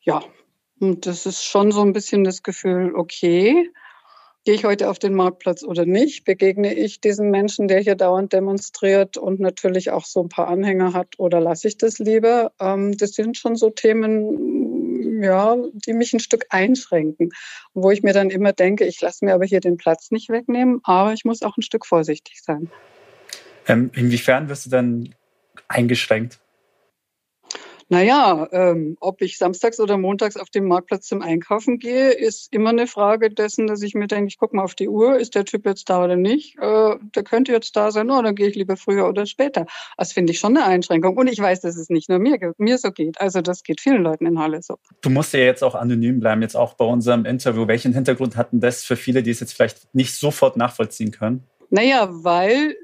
ja, 0.00 0.22
und 0.80 1.06
das 1.06 1.26
ist 1.26 1.44
schon 1.44 1.70
so 1.70 1.80
ein 1.80 1.92
bisschen 1.92 2.24
das 2.24 2.42
Gefühl, 2.42 2.94
okay, 2.94 3.70
Gehe 4.44 4.54
ich 4.54 4.64
heute 4.66 4.90
auf 4.90 4.98
den 4.98 5.14
Marktplatz 5.14 5.62
oder 5.62 5.86
nicht? 5.86 6.24
Begegne 6.24 6.74
ich 6.74 7.00
diesem 7.00 7.30
Menschen, 7.30 7.66
der 7.66 7.80
hier 7.80 7.94
dauernd 7.94 8.34
demonstriert 8.34 9.16
und 9.16 9.40
natürlich 9.40 9.90
auch 9.90 10.04
so 10.04 10.20
ein 10.20 10.28
paar 10.28 10.48
Anhänger 10.48 10.92
hat 10.92 11.14
oder 11.16 11.40
lasse 11.40 11.66
ich 11.66 11.78
das 11.78 11.98
lieber? 11.98 12.52
Ähm, 12.60 12.94
das 12.98 13.12
sind 13.12 13.38
schon 13.38 13.56
so 13.56 13.70
Themen, 13.70 15.22
ja, 15.22 15.56
die 15.72 15.94
mich 15.94 16.12
ein 16.12 16.20
Stück 16.20 16.44
einschränken, 16.50 17.30
wo 17.72 17.90
ich 17.90 18.02
mir 18.02 18.12
dann 18.12 18.28
immer 18.28 18.52
denke, 18.52 18.84
ich 18.84 19.00
lasse 19.00 19.24
mir 19.24 19.32
aber 19.32 19.46
hier 19.46 19.60
den 19.60 19.78
Platz 19.78 20.10
nicht 20.10 20.28
wegnehmen, 20.28 20.80
aber 20.84 21.14
ich 21.14 21.24
muss 21.24 21.40
auch 21.40 21.56
ein 21.56 21.62
Stück 21.62 21.86
vorsichtig 21.86 22.42
sein. 22.42 22.70
Ähm, 23.66 23.90
inwiefern 23.94 24.50
wirst 24.50 24.66
du 24.66 24.70
dann 24.70 25.14
eingeschränkt? 25.68 26.38
Naja, 27.94 28.48
ähm, 28.50 28.96
ob 28.98 29.22
ich 29.22 29.38
samstags 29.38 29.78
oder 29.78 29.96
montags 29.96 30.36
auf 30.36 30.50
dem 30.50 30.66
Marktplatz 30.66 31.06
zum 31.06 31.22
Einkaufen 31.22 31.78
gehe, 31.78 32.10
ist 32.10 32.52
immer 32.52 32.70
eine 32.70 32.88
Frage 32.88 33.30
dessen, 33.30 33.68
dass 33.68 33.82
ich 33.82 33.94
mir 33.94 34.08
denke, 34.08 34.26
ich 34.26 34.36
gucke 34.36 34.56
mal 34.56 34.64
auf 34.64 34.74
die 34.74 34.88
Uhr, 34.88 35.16
ist 35.16 35.36
der 35.36 35.44
Typ 35.44 35.64
jetzt 35.64 35.88
da 35.88 36.02
oder 36.02 36.16
nicht? 36.16 36.58
Äh, 36.58 36.96
der 37.14 37.22
könnte 37.22 37.52
jetzt 37.52 37.76
da 37.76 37.92
sein, 37.92 38.10
oh, 38.10 38.20
dann 38.20 38.34
gehe 38.34 38.48
ich 38.48 38.56
lieber 38.56 38.76
früher 38.76 39.08
oder 39.08 39.26
später. 39.26 39.66
Das 39.96 40.12
finde 40.12 40.32
ich 40.32 40.40
schon 40.40 40.56
eine 40.56 40.66
Einschränkung. 40.66 41.16
Und 41.16 41.28
ich 41.28 41.38
weiß, 41.38 41.60
dass 41.60 41.76
es 41.76 41.88
nicht 41.88 42.08
nur 42.08 42.18
mir, 42.18 42.52
mir 42.58 42.78
so 42.78 42.90
geht. 42.90 43.20
Also 43.20 43.42
das 43.42 43.62
geht 43.62 43.80
vielen 43.80 44.02
Leuten 44.02 44.26
in 44.26 44.40
Halle 44.40 44.60
so. 44.60 44.76
Du 45.00 45.10
musst 45.10 45.32
ja 45.32 45.40
jetzt 45.40 45.62
auch 45.62 45.76
anonym 45.76 46.18
bleiben, 46.18 46.42
jetzt 46.42 46.56
auch 46.56 46.74
bei 46.74 46.84
unserem 46.84 47.24
Interview. 47.24 47.68
Welchen 47.68 47.92
Hintergrund 47.92 48.36
hatten 48.36 48.58
das 48.58 48.82
für 48.82 48.96
viele, 48.96 49.22
die 49.22 49.30
es 49.30 49.38
jetzt 49.38 49.52
vielleicht 49.52 49.94
nicht 49.94 50.16
sofort 50.16 50.56
nachvollziehen 50.56 51.12
können? 51.12 51.44
Naja, 51.70 52.08
weil 52.10 52.74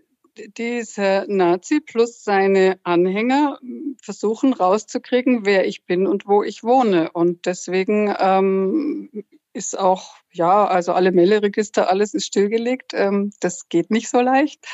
dieser 0.57 1.27
Nazi 1.27 1.81
plus 1.81 2.25
seine 2.25 2.79
Anhänger 2.83 3.59
versuchen 4.01 4.53
rauszukriegen, 4.53 5.45
wer 5.45 5.67
ich 5.67 5.85
bin 5.85 6.07
und 6.07 6.27
wo 6.27 6.43
ich 6.43 6.63
wohne. 6.63 7.11
Und 7.13 7.47
deswegen 7.47 8.15
ähm, 8.19 9.25
ist 9.53 9.79
auch, 9.79 10.15
ja, 10.33 10.67
also 10.67 10.93
alle 10.93 11.13
Melderegister, 11.13 11.89
alles 11.89 12.15
ist 12.15 12.27
stillgelegt. 12.27 12.93
Ähm, 12.95 13.33
das 13.41 13.69
geht 13.69 13.91
nicht 13.91 14.09
so 14.09 14.21
leicht. 14.21 14.65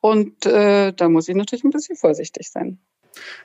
Und 0.00 0.46
äh, 0.46 0.92
da 0.92 1.08
muss 1.08 1.28
ich 1.28 1.34
natürlich 1.34 1.64
ein 1.64 1.70
bisschen 1.70 1.96
vorsichtig 1.96 2.50
sein. 2.50 2.78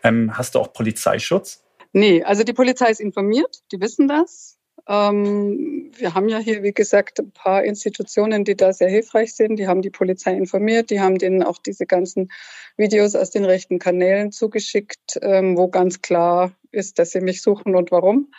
Ähm, 0.03 0.37
hast 0.37 0.55
du 0.55 0.59
auch 0.59 0.73
Polizeischutz? 0.73 1.63
Nee, 1.93 2.23
also 2.23 2.43
die 2.43 2.53
Polizei 2.53 2.91
ist 2.91 2.99
informiert, 2.99 3.63
die 3.71 3.81
wissen 3.81 4.07
das. 4.07 4.58
Ähm, 4.89 5.91
wir 5.95 6.15
haben 6.15 6.29
ja 6.29 6.39
hier, 6.39 6.63
wie 6.63 6.73
gesagt, 6.73 7.19
ein 7.19 7.31
paar 7.31 7.63
Institutionen, 7.63 8.43
die 8.43 8.55
da 8.55 8.73
sehr 8.73 8.89
hilfreich 8.89 9.35
sind. 9.35 9.57
Die 9.57 9.67
haben 9.67 9.83
die 9.83 9.91
Polizei 9.91 10.33
informiert, 10.33 10.89
die 10.89 10.99
haben 10.99 11.19
denen 11.19 11.43
auch 11.43 11.59
diese 11.59 11.85
ganzen 11.85 12.31
Videos 12.75 13.15
aus 13.15 13.29
den 13.29 13.45
rechten 13.45 13.77
Kanälen 13.77 14.31
zugeschickt, 14.31 15.19
ähm, 15.21 15.55
wo 15.57 15.67
ganz 15.67 16.01
klar 16.01 16.51
ist, 16.71 16.97
dass 16.97 17.11
sie 17.11 17.21
mich 17.21 17.43
suchen 17.43 17.75
und 17.75 17.91
warum. 17.91 18.31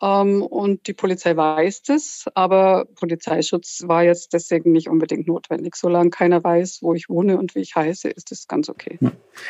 Ähm, 0.00 0.42
und 0.42 0.86
die 0.86 0.94
Polizei 0.94 1.36
weiß 1.36 1.82
das, 1.82 2.26
aber 2.34 2.86
Polizeischutz 2.94 3.82
war 3.86 4.04
jetzt 4.04 4.32
deswegen 4.32 4.70
nicht 4.70 4.88
unbedingt 4.88 5.26
notwendig. 5.26 5.74
Solange 5.74 6.10
keiner 6.10 6.42
weiß, 6.42 6.82
wo 6.82 6.94
ich 6.94 7.08
wohne 7.08 7.36
und 7.36 7.56
wie 7.56 7.60
ich 7.60 7.74
heiße, 7.74 8.08
ist 8.08 8.30
das 8.30 8.46
ganz 8.46 8.68
okay. 8.68 8.96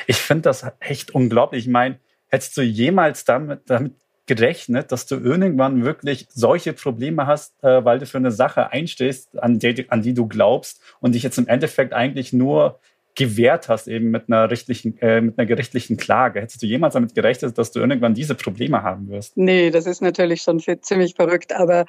Ich 0.07 0.16
finde 0.16 0.42
das 0.42 0.64
echt 0.81 1.14
unglaublich. 1.14 1.66
Ich 1.66 1.70
meine, 1.70 2.00
hättest 2.29 2.57
du 2.57 2.62
jemals 2.62 3.26
damit, 3.26 3.68
damit 3.68 3.92
gerechnet, 4.30 4.92
dass 4.92 5.06
du 5.06 5.16
irgendwann 5.16 5.84
wirklich 5.84 6.28
solche 6.30 6.72
Probleme 6.72 7.26
hast, 7.26 7.52
äh, 7.64 7.84
weil 7.84 7.98
du 7.98 8.06
für 8.06 8.18
eine 8.18 8.30
Sache 8.30 8.70
einstehst, 8.70 9.36
an 9.42 9.58
die, 9.58 9.90
an 9.90 10.02
die 10.02 10.14
du 10.14 10.28
glaubst 10.28 10.80
und 11.00 11.16
dich 11.16 11.24
jetzt 11.24 11.36
im 11.36 11.48
Endeffekt 11.48 11.92
eigentlich 11.92 12.32
nur 12.32 12.78
gewehrt 13.16 13.68
hast, 13.68 13.88
eben 13.88 14.12
mit 14.12 14.28
einer, 14.28 14.48
richtlichen, 14.48 14.96
äh, 15.00 15.20
mit 15.20 15.36
einer 15.36 15.46
gerichtlichen 15.46 15.96
Klage. 15.96 16.40
Hättest 16.40 16.62
du 16.62 16.66
jemals 16.66 16.94
damit 16.94 17.16
gerechnet, 17.16 17.58
dass 17.58 17.72
du 17.72 17.80
irgendwann 17.80 18.14
diese 18.14 18.36
Probleme 18.36 18.84
haben 18.84 19.08
wirst? 19.08 19.36
Nee, 19.36 19.70
das 19.70 19.86
ist 19.86 20.00
natürlich 20.00 20.42
schon 20.42 20.60
ziemlich 20.60 21.16
verrückt, 21.16 21.52
aber 21.52 21.86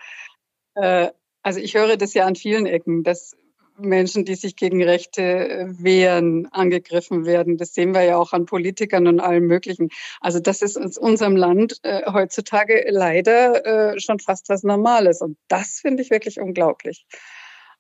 äh, 0.74 1.10
also 1.44 1.60
ich 1.60 1.76
höre 1.76 1.96
das 1.96 2.16
ja 2.16 2.26
an 2.26 2.36
vielen 2.36 2.66
Ecken, 2.66 3.04
dass 3.04 3.36
Menschen, 3.78 4.26
die 4.26 4.36
sich 4.36 4.56
gegen 4.56 4.84
Rechte 4.84 5.22
äh, 5.22 5.66
wehren, 5.70 6.48
angegriffen 6.52 7.26
werden. 7.26 7.58
Das 7.58 7.74
sehen 7.74 7.94
wir 7.94 8.04
ja 8.04 8.18
auch 8.18 8.34
an 8.34 8.46
Politikern 8.46 9.08
und 9.08 9.20
allem 9.20 9.48
Möglichen. 9.48 9.90
Also 10.20 10.40
das 10.40 10.62
ist 10.62 10.78
in 10.78 10.92
unserem 10.98 11.36
Land 11.36 11.78
äh, 11.84 12.12
heutzutage 12.12 12.86
leider 12.90 13.94
äh, 13.94 14.00
schon 14.00 14.20
fast 14.20 14.50
was 14.50 14.64
Normales. 14.64 15.22
Und 15.22 15.38
das 15.48 15.80
finde 15.82 16.04
ich 16.04 16.12
wirklich 16.12 16.40
unglaublich. 16.40 17.06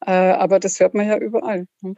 Äh, 0.06 0.12
aber 0.12 0.60
das 0.60 0.80
hört 0.80 0.94
man 0.94 1.08
ja 1.08 1.18
überall. 1.18 1.68
Hm. 1.82 1.96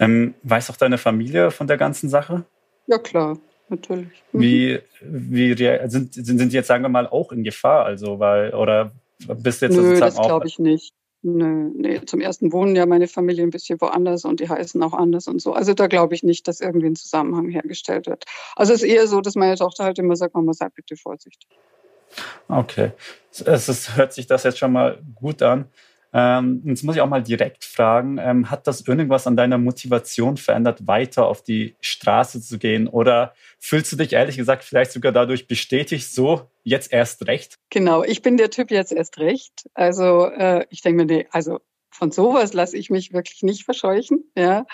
Ähm, 0.00 0.34
weiß 0.42 0.70
auch 0.70 0.76
deine 0.76 0.98
Familie 0.98 1.50
von 1.50 1.66
der 1.66 1.76
ganzen 1.76 2.08
Sache? 2.08 2.44
Ja, 2.86 2.98
klar. 2.98 3.38
Natürlich. 3.68 4.22
Mhm. 4.32 4.40
Wie, 4.40 4.80
wie 5.00 5.56
sind, 5.88 6.14
sind, 6.14 6.38
sind 6.38 6.52
die 6.52 6.56
jetzt, 6.56 6.68
sagen 6.68 6.84
wir 6.84 6.88
mal, 6.88 7.06
auch 7.06 7.32
in 7.32 7.42
Gefahr? 7.42 7.84
Also, 7.84 8.20
weil, 8.20 8.54
oder 8.54 8.92
bist 9.26 9.62
du 9.62 9.66
jetzt 9.66 9.76
Nö, 9.76 9.98
das 9.98 10.16
glaube 10.16 10.46
ich 10.46 10.58
nicht. 10.58 10.94
Nö, 11.28 11.70
nee, 11.74 12.00
zum 12.06 12.20
ersten 12.20 12.52
wohnen 12.52 12.76
ja 12.76 12.86
meine 12.86 13.08
Familie 13.08 13.42
ein 13.42 13.50
bisschen 13.50 13.80
woanders 13.80 14.24
und 14.24 14.38
die 14.38 14.48
heißen 14.48 14.80
auch 14.80 14.92
anders 14.92 15.26
und 15.26 15.42
so. 15.42 15.54
Also 15.54 15.74
da 15.74 15.88
glaube 15.88 16.14
ich 16.14 16.22
nicht, 16.22 16.46
dass 16.46 16.60
irgendwie 16.60 16.86
ein 16.86 16.94
Zusammenhang 16.94 17.48
hergestellt 17.48 18.06
wird. 18.06 18.26
Also 18.54 18.72
es 18.72 18.84
ist 18.84 18.88
eher 18.88 19.08
so, 19.08 19.20
dass 19.20 19.34
meine 19.34 19.56
Tochter 19.56 19.82
halt 19.82 19.98
immer 19.98 20.14
sagt, 20.14 20.36
Mama, 20.36 20.52
sei 20.52 20.68
bitte 20.68 20.94
vorsichtig. 20.94 21.48
Okay. 22.46 22.92
Es 23.32 23.68
ist, 23.68 23.96
hört 23.96 24.12
sich 24.12 24.28
das 24.28 24.44
jetzt 24.44 24.58
schon 24.58 24.70
mal 24.70 25.02
gut 25.16 25.42
an. 25.42 25.68
Ähm, 26.12 26.62
jetzt 26.64 26.82
muss 26.82 26.96
ich 26.96 27.02
auch 27.02 27.08
mal 27.08 27.22
direkt 27.22 27.64
fragen, 27.64 28.18
ähm, 28.18 28.50
hat 28.50 28.66
das 28.66 28.82
irgendwas 28.82 29.26
an 29.26 29.36
deiner 29.36 29.58
Motivation 29.58 30.36
verändert, 30.36 30.86
weiter 30.86 31.26
auf 31.26 31.42
die 31.42 31.74
Straße 31.80 32.40
zu 32.40 32.58
gehen? 32.58 32.88
Oder 32.88 33.34
fühlst 33.58 33.92
du 33.92 33.96
dich 33.96 34.12
ehrlich 34.12 34.36
gesagt 34.36 34.64
vielleicht 34.64 34.92
sogar 34.92 35.12
dadurch 35.12 35.46
bestätigt, 35.46 36.12
so 36.12 36.48
jetzt 36.62 36.92
erst 36.92 37.26
recht? 37.26 37.56
Genau, 37.70 38.02
ich 38.02 38.22
bin 38.22 38.36
der 38.36 38.50
Typ 38.50 38.70
jetzt 38.70 38.92
erst 38.92 39.18
recht. 39.18 39.68
Also 39.74 40.26
äh, 40.26 40.66
ich 40.70 40.82
denke 40.82 41.04
mir, 41.04 41.06
nee, 41.06 41.26
also 41.30 41.60
von 41.90 42.10
sowas 42.10 42.52
lasse 42.52 42.76
ich 42.76 42.90
mich 42.90 43.12
wirklich 43.12 43.42
nicht 43.42 43.64
verscheuchen. 43.64 44.30
Ja. 44.36 44.66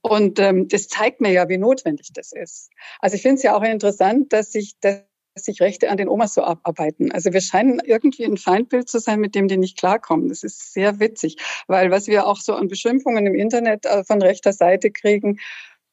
Und 0.00 0.38
ähm, 0.40 0.68
das 0.68 0.88
zeigt 0.88 1.20
mir 1.20 1.30
ja, 1.30 1.48
wie 1.48 1.58
notwendig 1.58 2.10
das 2.12 2.32
ist. 2.32 2.70
Also 2.98 3.16
ich 3.16 3.22
finde 3.22 3.36
es 3.36 3.42
ja 3.42 3.54
auch 3.54 3.62
interessant, 3.62 4.32
dass 4.32 4.50
sich 4.50 4.74
das 4.80 5.02
sich 5.34 5.60
Rechte 5.60 5.90
an 5.90 5.96
den 5.96 6.08
Omas 6.08 6.34
so 6.34 6.42
abarbeiten. 6.42 7.12
Also 7.12 7.32
wir 7.32 7.40
scheinen 7.40 7.80
irgendwie 7.84 8.24
ein 8.24 8.36
Feindbild 8.36 8.88
zu 8.88 8.98
sein, 8.98 9.20
mit 9.20 9.34
dem 9.34 9.48
die 9.48 9.56
nicht 9.56 9.78
klarkommen. 9.78 10.28
Das 10.28 10.42
ist 10.42 10.72
sehr 10.72 11.00
witzig, 11.00 11.36
weil 11.66 11.90
was 11.90 12.06
wir 12.06 12.26
auch 12.26 12.40
so 12.40 12.54
an 12.54 12.68
Beschimpfungen 12.68 13.26
im 13.26 13.34
Internet 13.34 13.86
äh, 13.86 14.04
von 14.04 14.20
rechter 14.20 14.52
Seite 14.52 14.90
kriegen, 14.90 15.38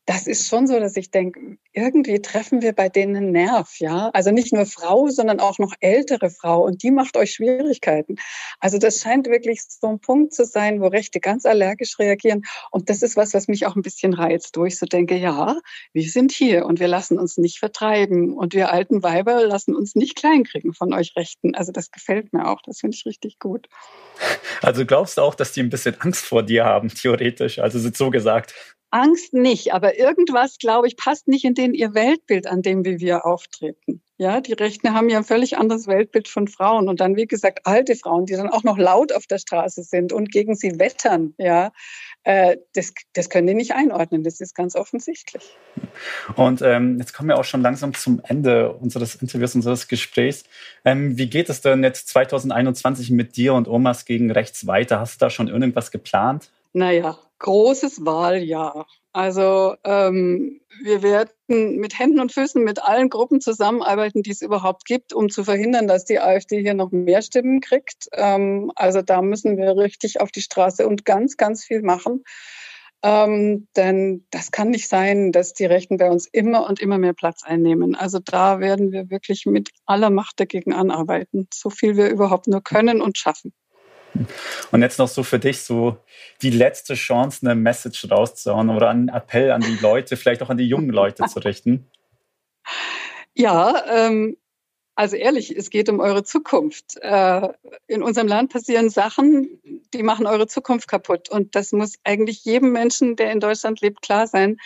das 0.10 0.26
ist 0.26 0.50
schon 0.50 0.66
so, 0.66 0.80
dass 0.80 0.98
ich 0.98 1.12
denke, 1.12 1.60
irgendwie 1.72 2.20
treffen 2.20 2.64
wir 2.64 2.74
bei 2.74 2.90
denen 2.90 3.16
einen 3.16 3.32
Nerv, 3.32 3.76
ja. 3.78 4.10
Also 4.16 4.32
nicht 4.32 4.52
nur 4.52 4.66
Frau, 4.66 5.08
sondern 5.10 5.40
auch 5.40 5.60
noch 5.60 5.76
ältere 5.82 6.32
Frau 6.32 6.64
und 6.66 6.82
die 6.82 6.90
macht 6.90 7.16
euch 7.16 7.34
Schwierigkeiten. 7.36 8.16
Also 8.60 8.80
das 8.80 9.02
scheint 9.02 9.28
wirklich 9.28 9.62
so 9.62 9.86
ein 9.86 10.00
Punkt 10.00 10.34
zu 10.34 10.46
sein, 10.46 10.82
wo 10.82 10.88
Rechte 10.88 11.20
ganz 11.20 11.46
allergisch 11.46 12.00
reagieren. 12.00 12.42
Und 12.72 12.90
das 12.90 13.04
ist 13.04 13.18
was, 13.18 13.36
was 13.36 13.48
mich 13.48 13.68
auch 13.68 13.76
ein 13.76 13.84
bisschen 13.84 14.16
reizt, 14.16 14.58
wo 14.58 14.66
ich 14.66 14.80
so 14.80 14.88
denke, 14.88 15.16
ja, 15.16 15.60
wir 15.94 16.10
sind 16.10 16.32
hier 16.32 16.66
und 16.66 16.80
wir 16.80 16.88
lassen 16.88 17.20
uns 17.20 17.38
nicht 17.38 17.60
vertreiben 17.60 18.36
und 18.36 18.56
wir 18.56 18.72
alten 18.72 19.04
Weiber 19.04 19.46
lassen 19.46 19.76
uns 19.76 19.94
nicht 19.94 20.16
kleinkriegen 20.16 20.74
von 20.74 20.92
euch 20.92 21.16
Rechten. 21.16 21.54
Also 21.54 21.72
das 21.72 21.92
gefällt 21.92 22.34
mir 22.34 22.48
auch, 22.48 22.64
das 22.66 22.80
finde 22.80 22.98
ich 22.98 23.06
richtig 23.06 23.38
gut. 23.38 23.68
Also 24.64 24.88
glaubst 24.88 25.20
du 25.20 25.22
auch, 25.22 25.36
dass 25.36 25.52
die 25.52 25.62
ein 25.62 25.70
bisschen 25.70 26.02
Angst 26.02 26.26
vor 26.26 26.42
dir 26.42 26.66
haben, 26.66 26.90
theoretisch? 26.90 27.60
Also 27.60 27.78
so 27.78 28.10
gesagt. 28.10 28.56
Angst 28.92 29.34
nicht, 29.34 29.74
aber 29.74 29.98
irgendwas, 29.98 30.58
glaube 30.58 30.88
ich, 30.88 30.98
passt 30.98 31.28
nicht 31.28 31.46
in 31.46 31.54
den 31.54 31.74
ihr 31.74 31.94
Weltbild, 31.94 32.48
an 32.48 32.62
dem 32.62 32.86
wie 32.86 33.00
wir 33.00 33.26
auftreten. 33.26 34.02
Ja, 34.18 34.42
die 34.42 34.52
Rechten 34.52 34.94
haben 34.94 35.08
ja 35.08 35.20
ein 35.20 35.24
völlig 35.24 35.58
anderes 35.58 35.88
Weltbild 35.88 36.28
von 36.28 36.50
Frauen 36.50 36.90
und 36.90 37.00
dann, 37.00 37.16
wie 37.16 37.26
gesagt, 37.26 37.62
alte 37.64 37.96
Frauen, 37.96 38.26
die 38.26 38.36
dann 38.36 38.50
auch 38.50 38.66
noch 38.66 38.78
laut 38.78 39.14
auf 39.14 39.28
der 39.28 39.38
Straße 39.38 39.84
sind 39.84 40.12
und 40.12 40.30
gegen 40.30 40.56
sie 40.56 40.78
wettern. 40.78 41.34
Ja, 41.38 41.72
äh, 42.24 42.58
das, 42.74 42.94
das 43.14 43.30
können 43.30 43.48
die 43.48 43.54
nicht 43.54 43.74
einordnen. 43.74 44.26
Das 44.26 44.42
ist 44.42 44.56
ganz 44.56 44.76
offensichtlich. 44.76 45.56
Und 46.36 46.62
ähm, 46.62 46.98
jetzt 47.00 47.14
kommen 47.14 47.30
wir 47.30 47.38
auch 47.38 47.46
schon 47.46 47.62
langsam 47.62 47.94
zum 47.94 48.22
Ende 48.28 48.74
unseres 48.74 49.16
Interviews, 49.16 49.56
unseres 49.56 49.88
Gesprächs. 49.88 50.44
Ähm, 50.84 51.18
wie 51.18 51.30
geht 51.30 51.50
es 51.50 51.62
denn 51.62 51.82
jetzt 51.82 52.10
2021 52.10 53.12
mit 53.12 53.38
dir 53.38 53.54
und 53.54 53.70
Omas 53.70 54.04
gegen 54.04 54.32
rechts 54.32 54.68
weiter? 54.68 55.00
Hast 55.00 55.22
du 55.22 55.26
da 55.26 55.30
schon 55.30 55.48
irgendwas 55.48 55.92
geplant? 55.92 56.52
Naja, 56.74 57.18
großes 57.40 58.06
Wahljahr. 58.06 58.86
Also 59.12 59.76
ähm, 59.84 60.62
wir 60.84 61.02
werden 61.02 61.78
mit 61.78 61.98
Händen 61.98 62.20
und 62.20 62.32
Füßen 62.32 62.64
mit 62.64 62.84
allen 62.84 63.10
Gruppen 63.10 63.42
zusammenarbeiten, 63.42 64.22
die 64.22 64.32
es 64.32 64.42
überhaupt 64.42 64.86
gibt, 64.86 65.14
um 65.14 65.30
zu 65.30 65.44
verhindern, 65.44 65.88
dass 65.88 66.06
die 66.06 66.20
AfD 66.20 66.62
hier 66.62 66.76
noch 66.76 66.92
mehr 66.92 67.22
Stimmen 67.22 67.60
kriegt. 67.60 68.08
Ähm, 68.14 68.72
also 68.76 69.02
da 69.02 69.22
müssen 69.22 69.58
wir 69.58 69.76
richtig 69.76 70.22
auf 70.22 70.32
die 70.32 70.42
Straße 70.42 70.88
und 70.88 71.06
ganz, 71.06 71.38
ganz 71.38 71.66
viel 71.66 71.82
machen. 71.82 72.24
Ähm, 73.02 73.68
denn 73.78 74.26
das 74.30 74.52
kann 74.52 74.72
nicht 74.72 74.90
sein, 74.90 75.32
dass 75.32 75.54
die 75.54 75.66
Rechten 75.66 75.98
bei 75.98 76.12
uns 76.12 76.28
immer 76.28 76.68
und 76.68 76.82
immer 76.82 76.98
mehr 76.98 77.14
Platz 77.14 77.44
einnehmen. 77.44 77.96
Also 77.96 78.20
da 78.20 78.60
werden 78.60 78.92
wir 78.92 79.10
wirklich 79.10 79.46
mit 79.46 79.70
aller 79.86 80.10
Macht 80.10 80.40
dagegen 80.40 80.74
anarbeiten, 80.74 81.48
so 81.54 81.70
viel 81.70 81.96
wir 81.96 82.10
überhaupt 82.10 82.48
nur 82.48 82.62
können 82.62 83.02
und 83.02 83.18
schaffen. 83.18 83.54
Und 84.72 84.82
jetzt 84.82 85.00
noch 85.00 85.08
so 85.08 85.24
für 85.24 85.40
dich 85.40 85.62
so 85.62 85.98
die 86.42 86.50
letzte 86.50 86.96
Chance, 86.96 87.46
eine 87.46 87.56
Message 87.56 88.10
rauszuhauen 88.10 88.70
oder 88.70 88.90
einen 88.90 89.10
Appell 89.10 89.52
an 89.52 89.62
die 89.62 89.78
Leute, 89.82 90.18
vielleicht 90.18 90.42
auch 90.42 90.50
an 90.50 90.58
die 90.58 90.68
jungen 90.68 90.90
Leute 90.90 91.26
zu 91.26 91.40
richten. 91.40 91.86
Ja, 93.34 93.84
ähm, 93.88 94.38
also 94.96 95.16
ehrlich, 95.16 95.56
es 95.56 95.70
geht 95.70 95.88
um 95.88 96.02
eure 96.02 96.24
Zukunft. 96.24 96.98
Äh, 97.02 97.48
in 97.88 98.04
unserem 98.04 98.28
Land 98.28 98.52
passieren 98.52 98.90
Sachen, 98.90 99.62
die 99.94 100.04
machen 100.04 100.28
eure 100.28 100.48
Zukunft 100.48 100.90
kaputt. 100.90 101.30
Und 101.30 101.56
das 101.56 101.72
muss 101.72 101.94
eigentlich 102.04 102.44
jedem 102.44 102.74
Menschen, 102.74 103.16
der 103.16 103.32
in 103.32 103.40
Deutschland 103.40 103.80
lebt, 103.80 104.02
klar 104.02 104.28
sein 104.28 104.58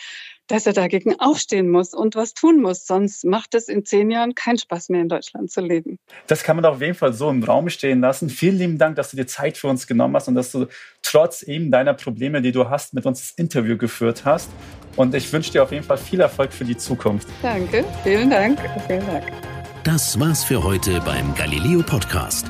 dass 0.48 0.66
er 0.66 0.74
dagegen 0.74 1.20
aufstehen 1.20 1.70
muss 1.70 1.94
und 1.94 2.16
was 2.16 2.34
tun 2.34 2.62
muss. 2.62 2.86
Sonst 2.86 3.26
macht 3.26 3.56
es 3.56 3.68
in 3.68 3.86
zehn 3.86 4.12
Jahren 4.12 4.36
keinen 4.36 4.58
Spaß 4.58 4.90
mehr 4.90 5.02
in 5.02 5.10
Deutschland 5.10 5.52
zu 5.52 5.62
leben. 5.62 6.00
Das 6.28 6.44
kann 6.44 6.56
man 6.56 6.66
auf 6.66 6.82
jeden 6.82 6.96
Fall 6.96 7.14
so 7.14 7.30
im 7.30 7.44
Raum 7.44 7.70
stehen 7.70 8.02
lassen. 8.02 8.30
Vielen 8.30 8.58
lieben 8.58 8.78
Dank, 8.78 8.96
dass 8.96 9.12
du 9.12 9.18
dir 9.18 9.28
Zeit 9.28 9.58
für 9.58 9.68
uns 9.68 9.88
genommen 9.88 10.16
hast 10.16 10.28
und 10.28 10.36
dass 10.36 10.52
du 10.52 10.68
trotz 11.02 11.44
eben 11.44 11.72
deiner 11.72 11.94
Probleme, 11.94 12.42
die 12.42 12.52
du 12.52 12.70
hast, 12.70 12.94
mit 12.94 13.06
uns 13.06 13.20
das 13.20 13.32
Interview 13.32 13.78
geführt 13.78 14.26
hast. 14.26 14.50
Und 14.96 15.16
ich 15.16 15.32
wünsche 15.32 15.52
dir 15.52 15.64
auf 15.64 15.72
jeden 15.72 15.84
Fall 15.84 15.98
viel 15.98 16.20
Erfolg 16.20 16.52
für 16.54 16.66
die 16.66 16.78
Zukunft. 16.78 17.28
Danke, 17.42 17.84
vielen 18.04 18.30
Dank, 18.30 18.60
vielen 18.88 19.06
Dank. 19.08 19.24
Das 19.84 20.20
war's 20.20 20.44
für 20.44 20.64
heute 20.64 21.02
beim 21.02 21.34
Galileo 21.36 21.82
Podcast. 21.82 22.48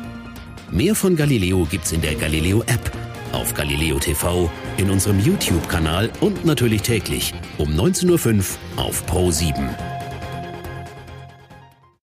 Mehr 0.72 0.96
von 0.96 1.16
Galileo 1.16 1.66
gibt's 1.70 1.92
in 1.92 2.02
der 2.02 2.16
Galileo 2.16 2.62
App 2.64 2.92
auf 3.32 3.54
Galileo 3.54 4.00
TV, 4.00 4.50
in 4.78 4.90
unserem 4.90 5.20
YouTube-Kanal 5.20 6.10
und 6.22 6.46
natürlich 6.46 6.82
täglich 6.82 7.34
um 7.58 7.70
19.05 7.70 8.38
Uhr 8.78 8.84
auf 8.84 9.06
Pro 9.06 9.32
7. 9.32 9.93